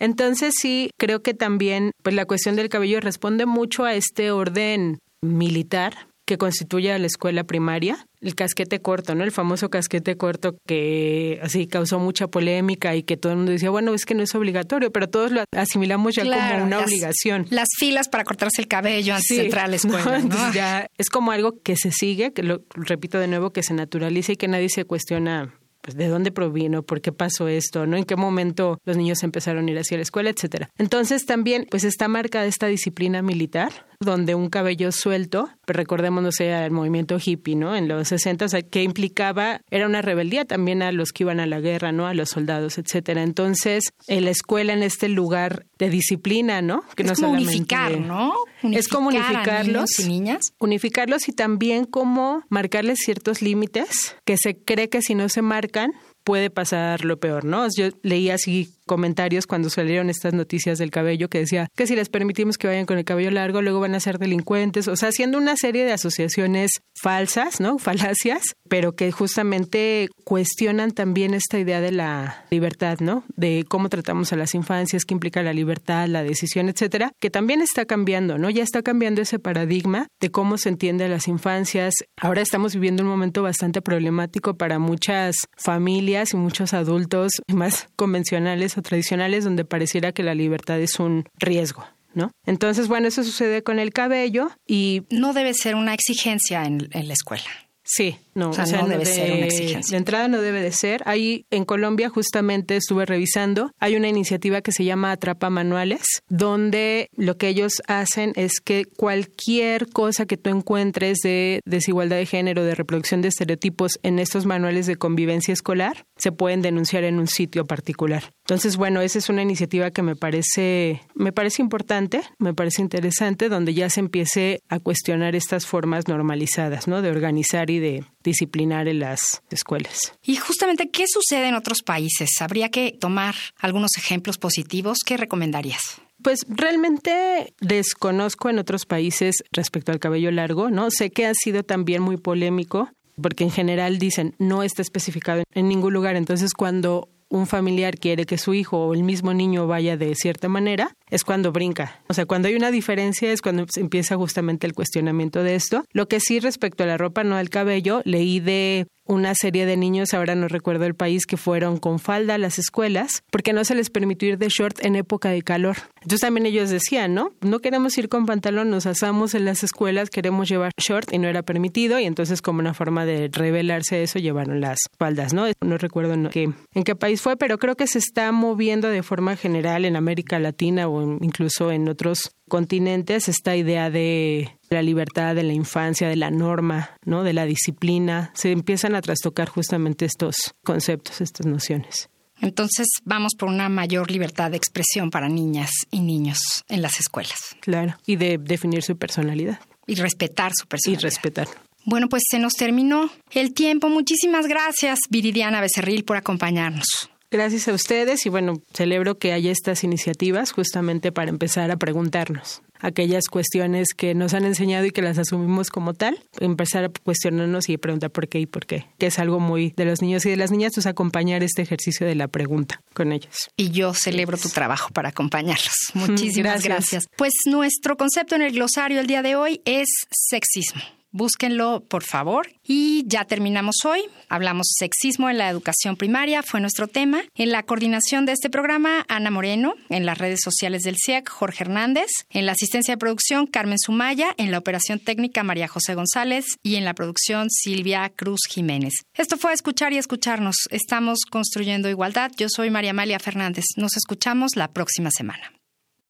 Entonces 0.00 0.54
sí, 0.58 0.90
creo 0.98 1.22
que 1.22 1.34
también 1.34 1.90
pues 2.02 2.14
la 2.14 2.24
cuestión 2.24 2.56
del 2.56 2.68
cabello 2.68 3.00
responde 3.00 3.46
mucho 3.46 3.84
a 3.84 3.94
este 3.94 4.30
orden 4.30 4.98
militar 5.22 6.08
que 6.24 6.38
constituye 6.38 6.92
a 6.92 6.98
la 6.98 7.06
escuela 7.06 7.44
primaria, 7.44 8.06
el 8.20 8.34
casquete 8.34 8.80
corto, 8.80 9.14
¿no? 9.14 9.24
El 9.24 9.32
famoso 9.32 9.68
casquete 9.68 10.16
corto 10.16 10.56
que 10.66 11.38
así 11.42 11.66
causó 11.66 11.98
mucha 11.98 12.28
polémica 12.28 12.94
y 12.96 13.02
que 13.02 13.16
todo 13.16 13.32
el 13.32 13.38
mundo 13.38 13.52
decía, 13.52 13.70
bueno, 13.70 13.92
es 13.94 14.06
que 14.06 14.14
no 14.14 14.22
es 14.22 14.34
obligatorio, 14.34 14.90
pero 14.90 15.08
todos 15.08 15.30
lo 15.30 15.44
asimilamos 15.52 16.14
ya 16.14 16.22
como 16.22 16.64
una 16.64 16.80
obligación. 16.80 17.46
Las 17.50 17.68
filas 17.78 18.08
para 18.08 18.24
cortarse 18.24 18.62
el 18.62 18.68
cabello 18.68 19.14
antes 19.14 19.36
de 19.36 19.44
entrar 19.44 19.66
a 19.66 19.68
la 19.68 19.76
escuela, 19.76 20.18
¿no? 20.20 20.52
Ya 20.52 20.88
es 20.96 21.10
como 21.10 21.32
algo 21.32 21.60
que 21.62 21.76
se 21.76 21.90
sigue, 21.90 22.32
que 22.32 22.42
lo 22.42 22.62
repito 22.74 23.18
de 23.18 23.28
nuevo, 23.28 23.50
que 23.50 23.62
se 23.62 23.74
naturaliza 23.74 24.32
y 24.32 24.36
que 24.36 24.48
nadie 24.48 24.68
se 24.70 24.84
cuestiona 24.84 25.52
pues 25.84 25.98
de 25.98 26.08
dónde 26.08 26.32
provino, 26.32 26.82
por 26.82 27.02
qué 27.02 27.12
pasó 27.12 27.46
esto, 27.46 27.86
¿no? 27.86 27.98
En 27.98 28.04
qué 28.04 28.16
momento 28.16 28.80
los 28.86 28.96
niños 28.96 29.22
empezaron 29.22 29.68
a 29.68 29.70
ir 29.70 29.78
hacia 29.78 29.98
la 29.98 30.02
escuela, 30.02 30.30
etcétera. 30.30 30.70
Entonces 30.78 31.26
también 31.26 31.66
pues 31.70 31.84
está 31.84 32.08
marcada 32.08 32.46
esta 32.46 32.68
disciplina 32.68 33.20
militar 33.20 33.70
donde 34.04 34.34
un 34.34 34.48
cabello 34.48 34.92
suelto, 34.92 35.48
recordemos, 35.66 36.22
no 36.22 36.32
sé, 36.32 36.52
al 36.52 36.70
movimiento 36.70 37.18
hippie, 37.24 37.56
¿no? 37.56 37.76
En 37.76 37.88
los 37.88 38.08
60, 38.08 38.46
que 38.70 38.82
implicaba, 38.82 39.60
era 39.70 39.86
una 39.86 40.02
rebeldía 40.02 40.44
también 40.44 40.82
a 40.82 40.92
los 40.92 41.12
que 41.12 41.24
iban 41.24 41.40
a 41.40 41.46
la 41.46 41.60
guerra, 41.60 41.92
¿no? 41.92 42.06
A 42.06 42.14
los 42.14 42.30
soldados, 42.30 42.78
etcétera. 42.78 43.22
Entonces, 43.22 43.84
en 44.06 44.24
la 44.24 44.30
escuela, 44.30 44.72
en 44.72 44.82
este 44.82 45.08
lugar 45.08 45.66
de 45.78 45.90
disciplina, 45.90 46.62
¿no? 46.62 46.84
Que 46.96 47.02
es 47.02 47.08
no 47.08 47.14
como 47.14 47.32
unificar, 47.32 47.98
¿no? 47.98 48.32
es 48.62 48.88
como 48.88 49.08
unificarlos. 49.08 49.98
y 49.98 50.04
niñas. 50.04 50.40
Unificarlos 50.58 51.28
y 51.28 51.32
también 51.32 51.84
como 51.84 52.42
marcarles 52.48 52.98
ciertos 53.04 53.42
límites 53.42 54.16
que 54.24 54.36
se 54.36 54.56
cree 54.56 54.88
que 54.88 55.02
si 55.02 55.14
no 55.14 55.28
se 55.28 55.42
marcan, 55.42 55.92
puede 56.24 56.50
pasar 56.50 57.04
lo 57.04 57.18
peor, 57.18 57.44
¿no? 57.44 57.66
Yo 57.76 57.88
leía 58.02 58.34
así 58.34 58.73
comentarios 58.86 59.46
cuando 59.46 59.70
salieron 59.70 60.10
estas 60.10 60.34
noticias 60.34 60.78
del 60.78 60.90
cabello 60.90 61.28
que 61.28 61.38
decía 61.38 61.68
que 61.74 61.86
si 61.86 61.96
les 61.96 62.08
permitimos 62.08 62.58
que 62.58 62.66
vayan 62.66 62.86
con 62.86 62.98
el 62.98 63.04
cabello 63.04 63.30
largo, 63.30 63.62
luego 63.62 63.80
van 63.80 63.94
a 63.94 64.00
ser 64.00 64.18
delincuentes, 64.18 64.88
o 64.88 64.96
sea, 64.96 65.08
haciendo 65.08 65.38
una 65.38 65.56
serie 65.56 65.84
de 65.84 65.92
asociaciones 65.92 66.82
falsas, 66.94 67.60
¿no? 67.60 67.78
Falacias, 67.84 68.54
pero 68.68 68.92
que 68.92 69.10
justamente 69.12 70.08
cuestionan 70.24 70.92
también 70.92 71.34
esta 71.34 71.58
idea 71.58 71.80
de 71.80 71.92
la 71.92 72.44
libertad, 72.50 72.98
¿no? 73.00 73.24
De 73.36 73.64
cómo 73.68 73.88
tratamos 73.88 74.32
a 74.32 74.36
las 74.36 74.54
infancias, 74.54 75.04
qué 75.04 75.14
implica 75.14 75.42
la 75.42 75.52
libertad, 75.52 76.06
la 76.08 76.22
decisión, 76.22 76.68
etcétera, 76.68 77.12
que 77.20 77.30
también 77.30 77.60
está 77.60 77.84
cambiando, 77.84 78.38
¿no? 78.38 78.50
Ya 78.50 78.62
está 78.62 78.82
cambiando 78.82 79.22
ese 79.22 79.38
paradigma 79.38 80.08
de 80.20 80.30
cómo 80.30 80.58
se 80.58 80.68
entiende 80.68 81.04
a 81.04 81.08
las 81.08 81.28
infancias. 81.28 81.94
Ahora 82.16 82.42
estamos 82.42 82.74
viviendo 82.74 83.02
un 83.02 83.08
momento 83.08 83.42
bastante 83.42 83.82
problemático 83.82 84.56
para 84.56 84.78
muchas 84.78 85.36
familias 85.56 86.32
y 86.32 86.36
muchos 86.36 86.74
adultos 86.74 87.32
más 87.48 87.88
convencionales 87.96 88.73
o 88.76 88.82
tradicionales 88.82 89.44
donde 89.44 89.64
pareciera 89.64 90.12
que 90.12 90.22
la 90.22 90.34
libertad 90.34 90.80
es 90.80 90.98
un 90.98 91.24
riesgo. 91.38 91.84
¿No? 92.14 92.30
Entonces, 92.46 92.86
bueno, 92.86 93.08
eso 93.08 93.24
sucede 93.24 93.64
con 93.64 93.80
el 93.80 93.92
cabello 93.92 94.52
y... 94.68 95.02
No 95.10 95.32
debe 95.32 95.52
ser 95.52 95.74
una 95.74 95.94
exigencia 95.94 96.64
en, 96.64 96.88
en 96.92 97.08
la 97.08 97.14
escuela. 97.14 97.50
Sí, 97.82 98.18
No, 98.34 98.50
o 98.50 98.52
sea, 98.52 98.82
no 98.82 98.88
debe 98.88 99.06
ser 99.06 99.32
una 99.32 99.46
exigencia. 99.46 99.92
De 99.92 99.98
entrada 99.98 100.28
no 100.28 100.40
debe 100.40 100.60
de 100.60 100.72
ser. 100.72 101.02
Ahí 101.06 101.46
en 101.50 101.64
Colombia 101.64 102.08
justamente 102.08 102.76
estuve 102.76 103.06
revisando, 103.06 103.70
hay 103.78 103.96
una 103.96 104.08
iniciativa 104.08 104.60
que 104.60 104.72
se 104.72 104.84
llama 104.84 105.12
Atrapa 105.12 105.50
Manuales, 105.50 106.02
donde 106.28 107.10
lo 107.16 107.36
que 107.36 107.48
ellos 107.48 107.82
hacen 107.86 108.32
es 108.36 108.60
que 108.60 108.84
cualquier 108.84 109.88
cosa 109.88 110.26
que 110.26 110.36
tú 110.36 110.50
encuentres 110.50 111.18
de 111.22 111.60
desigualdad 111.64 112.16
de 112.16 112.26
género, 112.26 112.64
de 112.64 112.74
reproducción 112.74 113.22
de 113.22 113.28
estereotipos 113.28 113.98
en 114.02 114.18
estos 114.18 114.46
manuales 114.46 114.86
de 114.86 114.96
convivencia 114.96 115.52
escolar, 115.52 116.06
se 116.16 116.32
pueden 116.32 116.62
denunciar 116.62 117.04
en 117.04 117.18
un 117.18 117.26
sitio 117.26 117.66
particular. 117.66 118.32
Entonces, 118.40 118.76
bueno, 118.76 119.00
esa 119.00 119.18
es 119.18 119.28
una 119.28 119.42
iniciativa 119.42 119.90
que 119.90 120.02
me 120.02 120.16
parece, 120.16 121.00
me 121.14 121.32
parece 121.32 121.62
importante, 121.62 122.22
me 122.38 122.54
parece 122.54 122.82
interesante, 122.82 123.48
donde 123.48 123.74
ya 123.74 123.88
se 123.88 124.00
empiece 124.00 124.60
a 124.68 124.78
cuestionar 124.80 125.34
estas 125.34 125.66
formas 125.66 126.08
normalizadas, 126.08 126.86
¿no? 126.88 127.02
De 127.02 127.10
organizar 127.10 127.70
y 127.70 127.78
de 127.78 128.04
disciplinar 128.24 128.88
en 128.88 129.00
las 129.00 129.42
escuelas. 129.50 130.14
Y 130.22 130.36
justamente, 130.36 130.90
¿qué 130.90 131.04
sucede 131.06 131.48
en 131.48 131.54
otros 131.54 131.82
países? 131.82 132.30
Habría 132.40 132.70
que 132.70 132.90
tomar 132.92 133.34
algunos 133.58 133.96
ejemplos 133.96 134.38
positivos. 134.38 134.98
¿Qué 135.06 135.16
recomendarías? 135.16 136.00
Pues 136.22 136.46
realmente 136.48 137.52
desconozco 137.60 138.48
en 138.48 138.58
otros 138.58 138.86
países 138.86 139.36
respecto 139.52 139.92
al 139.92 140.00
cabello 140.00 140.30
largo, 140.30 140.70
¿no? 140.70 140.90
Sé 140.90 141.10
que 141.10 141.26
ha 141.26 141.34
sido 141.34 141.62
también 141.62 142.02
muy 142.02 142.16
polémico 142.16 142.90
porque 143.20 143.44
en 143.44 143.50
general 143.50 143.98
dicen 143.98 144.34
no 144.38 144.62
está 144.62 144.82
especificado 144.82 145.44
en 145.52 145.68
ningún 145.68 145.92
lugar. 145.92 146.16
Entonces, 146.16 146.52
cuando 146.54 147.08
un 147.34 147.46
familiar 147.48 147.98
quiere 147.98 148.26
que 148.26 148.38
su 148.38 148.54
hijo 148.54 148.86
o 148.86 148.94
el 148.94 149.02
mismo 149.02 149.34
niño 149.34 149.66
vaya 149.66 149.96
de 149.96 150.14
cierta 150.14 150.48
manera, 150.48 150.96
es 151.10 151.24
cuando 151.24 151.50
brinca. 151.50 152.00
O 152.08 152.14
sea, 152.14 152.26
cuando 152.26 152.46
hay 152.46 152.54
una 152.54 152.70
diferencia 152.70 153.32
es 153.32 153.42
cuando 153.42 153.66
empieza 153.76 154.16
justamente 154.16 154.66
el 154.68 154.72
cuestionamiento 154.72 155.42
de 155.42 155.56
esto. 155.56 155.84
Lo 155.92 156.06
que 156.06 156.20
sí 156.20 156.38
respecto 156.38 156.84
a 156.84 156.86
la 156.86 156.96
ropa, 156.96 157.24
no 157.24 157.34
al 157.34 157.50
cabello, 157.50 158.02
leí 158.04 158.38
de 158.38 158.86
una 159.06 159.34
serie 159.34 159.66
de 159.66 159.76
niños, 159.76 160.14
ahora 160.14 160.34
no 160.34 160.48
recuerdo 160.48 160.86
el 160.86 160.94
país, 160.94 161.26
que 161.26 161.36
fueron 161.36 161.78
con 161.78 161.98
falda 161.98 162.34
a 162.34 162.38
las 162.38 162.58
escuelas 162.58 163.22
porque 163.30 163.52
no 163.52 163.64
se 163.64 163.74
les 163.74 163.90
permitió 163.90 164.28
ir 164.28 164.38
de 164.38 164.48
short 164.48 164.84
en 164.84 164.96
época 164.96 165.30
de 165.30 165.42
calor. 165.42 165.76
Entonces 165.96 166.20
también 166.20 166.46
ellos 166.46 166.70
decían, 166.70 167.14
¿no? 167.14 167.30
No 167.40 167.60
queremos 167.60 167.96
ir 167.98 168.08
con 168.08 168.26
pantalón, 168.26 168.70
nos 168.70 168.86
asamos 168.86 169.34
en 169.34 169.44
las 169.44 169.62
escuelas, 169.62 170.10
queremos 170.10 170.48
llevar 170.48 170.72
short 170.78 171.12
y 171.12 171.18
no 171.18 171.28
era 171.28 171.42
permitido 171.42 171.98
y 171.98 172.04
entonces 172.04 172.42
como 172.42 172.60
una 172.60 172.74
forma 172.74 173.04
de 173.06 173.28
revelarse 173.32 174.02
eso 174.02 174.18
llevaron 174.18 174.60
las 174.60 174.78
faldas, 174.98 175.32
¿no? 175.32 175.46
No 175.62 175.78
recuerdo 175.78 176.14
en 176.14 176.28
qué, 176.28 176.52
en 176.74 176.84
qué 176.84 176.94
país 176.94 177.20
fue, 177.20 177.36
pero 177.36 177.58
creo 177.58 177.76
que 177.76 177.86
se 177.86 177.98
está 177.98 178.32
moviendo 178.32 178.88
de 178.88 179.02
forma 179.02 179.36
general 179.36 179.84
en 179.84 179.96
América 179.96 180.38
Latina 180.38 180.88
o 180.88 181.18
incluso 181.20 181.70
en 181.70 181.88
otros 181.88 182.34
continentes 182.48 183.28
esta 183.28 183.56
idea 183.56 183.90
de 183.90 184.58
la 184.70 184.82
libertad, 184.82 185.34
de 185.34 185.42
la 185.42 185.52
infancia, 185.52 186.08
de 186.08 186.16
la 186.16 186.30
norma, 186.30 186.90
¿no? 187.04 187.22
de 187.22 187.32
la 187.32 187.46
disciplina. 187.46 188.30
Se 188.34 188.52
empiezan 188.52 188.94
a 188.94 189.02
trastocar 189.02 189.48
justamente 189.48 190.04
estos 190.04 190.36
conceptos, 190.62 191.20
estas 191.20 191.46
nociones. 191.46 192.08
Entonces 192.40 192.88
vamos 193.04 193.32
por 193.38 193.48
una 193.48 193.68
mayor 193.68 194.10
libertad 194.10 194.50
de 194.50 194.56
expresión 194.56 195.10
para 195.10 195.28
niñas 195.28 195.70
y 195.90 196.00
niños 196.00 196.38
en 196.68 196.82
las 196.82 197.00
escuelas. 197.00 197.56
Claro, 197.60 197.96
y 198.06 198.16
de 198.16 198.38
definir 198.38 198.82
su 198.82 198.96
personalidad. 198.96 199.60
Y 199.86 199.94
respetar 199.94 200.52
su 200.54 200.66
personalidad. 200.66 201.02
Y 201.02 201.04
respetar. 201.04 201.48
Bueno, 201.86 202.08
pues 202.08 202.22
se 202.30 202.38
nos 202.38 202.54
terminó 202.54 203.10
el 203.32 203.52
tiempo. 203.52 203.88
Muchísimas 203.88 204.46
gracias, 204.46 204.98
Viridiana 205.10 205.60
Becerril, 205.60 206.04
por 206.04 206.16
acompañarnos. 206.16 207.10
Gracias 207.34 207.66
a 207.66 207.72
ustedes 207.72 208.26
y 208.26 208.28
bueno, 208.28 208.62
celebro 208.72 209.18
que 209.18 209.32
haya 209.32 209.50
estas 209.50 209.82
iniciativas 209.82 210.52
justamente 210.52 211.10
para 211.10 211.30
empezar 211.30 211.72
a 211.72 211.76
preguntarnos 211.76 212.62
aquellas 212.78 213.24
cuestiones 213.26 213.88
que 213.92 214.14
nos 214.14 214.34
han 214.34 214.44
enseñado 214.44 214.84
y 214.84 214.92
que 214.92 215.02
las 215.02 215.18
asumimos 215.18 215.70
como 215.70 215.94
tal, 215.94 216.16
empezar 216.38 216.84
a 216.84 216.90
cuestionarnos 216.90 217.68
y 217.68 217.76
preguntar 217.76 218.12
por 218.12 218.28
qué 218.28 218.38
y 218.38 218.46
por 218.46 218.66
qué, 218.66 218.86
que 218.98 219.06
es 219.06 219.18
algo 219.18 219.40
muy 219.40 219.72
de 219.76 219.84
los 219.84 220.00
niños 220.00 220.24
y 220.26 220.30
de 220.30 220.36
las 220.36 220.52
niñas, 220.52 220.74
pues 220.76 220.86
acompañar 220.86 221.42
este 221.42 221.62
ejercicio 221.62 222.06
de 222.06 222.14
la 222.14 222.28
pregunta 222.28 222.80
con 222.92 223.10
ellos. 223.10 223.50
Y 223.56 223.72
yo 223.72 223.94
celebro 223.94 224.38
tu 224.38 224.50
trabajo 224.50 224.90
para 224.90 225.08
acompañarlos. 225.08 225.74
Muchísimas 225.94 226.62
gracias. 226.62 227.08
Pues 227.16 227.32
nuestro 227.46 227.96
concepto 227.96 228.36
en 228.36 228.42
el 228.42 228.52
glosario 228.52 229.00
el 229.00 229.08
día 229.08 229.22
de 229.22 229.34
hoy 229.34 229.60
es 229.64 229.88
sexismo. 230.12 230.82
Búsquenlo, 231.14 231.84
por 231.86 232.02
favor. 232.02 232.48
Y 232.66 233.04
ya 233.06 233.24
terminamos 233.24 233.76
hoy. 233.84 234.00
Hablamos 234.28 234.66
sexismo 234.76 235.30
en 235.30 235.38
la 235.38 235.48
educación 235.48 235.94
primaria, 235.94 236.42
fue 236.42 236.60
nuestro 236.60 236.88
tema. 236.88 237.22
En 237.36 237.52
la 237.52 237.62
coordinación 237.62 238.26
de 238.26 238.32
este 238.32 238.50
programa, 238.50 239.06
Ana 239.08 239.30
Moreno. 239.30 239.74
En 239.90 240.06
las 240.06 240.18
redes 240.18 240.40
sociales 240.42 240.82
del 240.82 240.96
CIEC, 240.96 241.28
Jorge 241.28 241.62
Hernández. 241.62 242.08
En 242.30 242.46
la 242.46 242.52
asistencia 242.52 242.94
de 242.94 242.98
producción, 242.98 243.46
Carmen 243.46 243.78
Sumaya. 243.78 244.34
En 244.38 244.50
la 244.50 244.58
operación 244.58 244.98
técnica, 244.98 245.44
María 245.44 245.68
José 245.68 245.94
González. 245.94 246.46
Y 246.64 246.74
en 246.74 246.84
la 246.84 246.94
producción, 246.94 247.48
Silvia 247.48 248.10
Cruz 248.16 248.40
Jiménez. 248.50 248.94
Esto 249.16 249.36
fue 249.36 249.52
Escuchar 249.52 249.92
y 249.92 249.98
Escucharnos. 249.98 250.56
Estamos 250.72 251.20
construyendo 251.30 251.88
igualdad. 251.88 252.32
Yo 252.36 252.48
soy 252.48 252.70
María 252.70 252.90
Amalia 252.90 253.20
Fernández. 253.20 253.66
Nos 253.76 253.96
escuchamos 253.96 254.56
la 254.56 254.72
próxima 254.72 255.12
semana. 255.12 255.52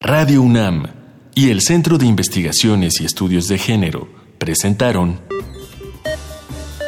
Radio 0.00 0.40
UNAM 0.40 0.86
y 1.34 1.50
el 1.50 1.60
Centro 1.60 1.98
de 1.98 2.06
Investigaciones 2.06 3.02
y 3.02 3.04
Estudios 3.04 3.48
de 3.48 3.58
Género 3.58 4.23
presentaron 4.44 5.18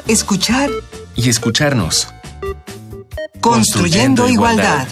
Escuchar 0.07 0.69
y 1.15 1.31
escucharnos. 1.31 2.07
Construyendo, 3.41 4.29
igualdad. 4.29 4.87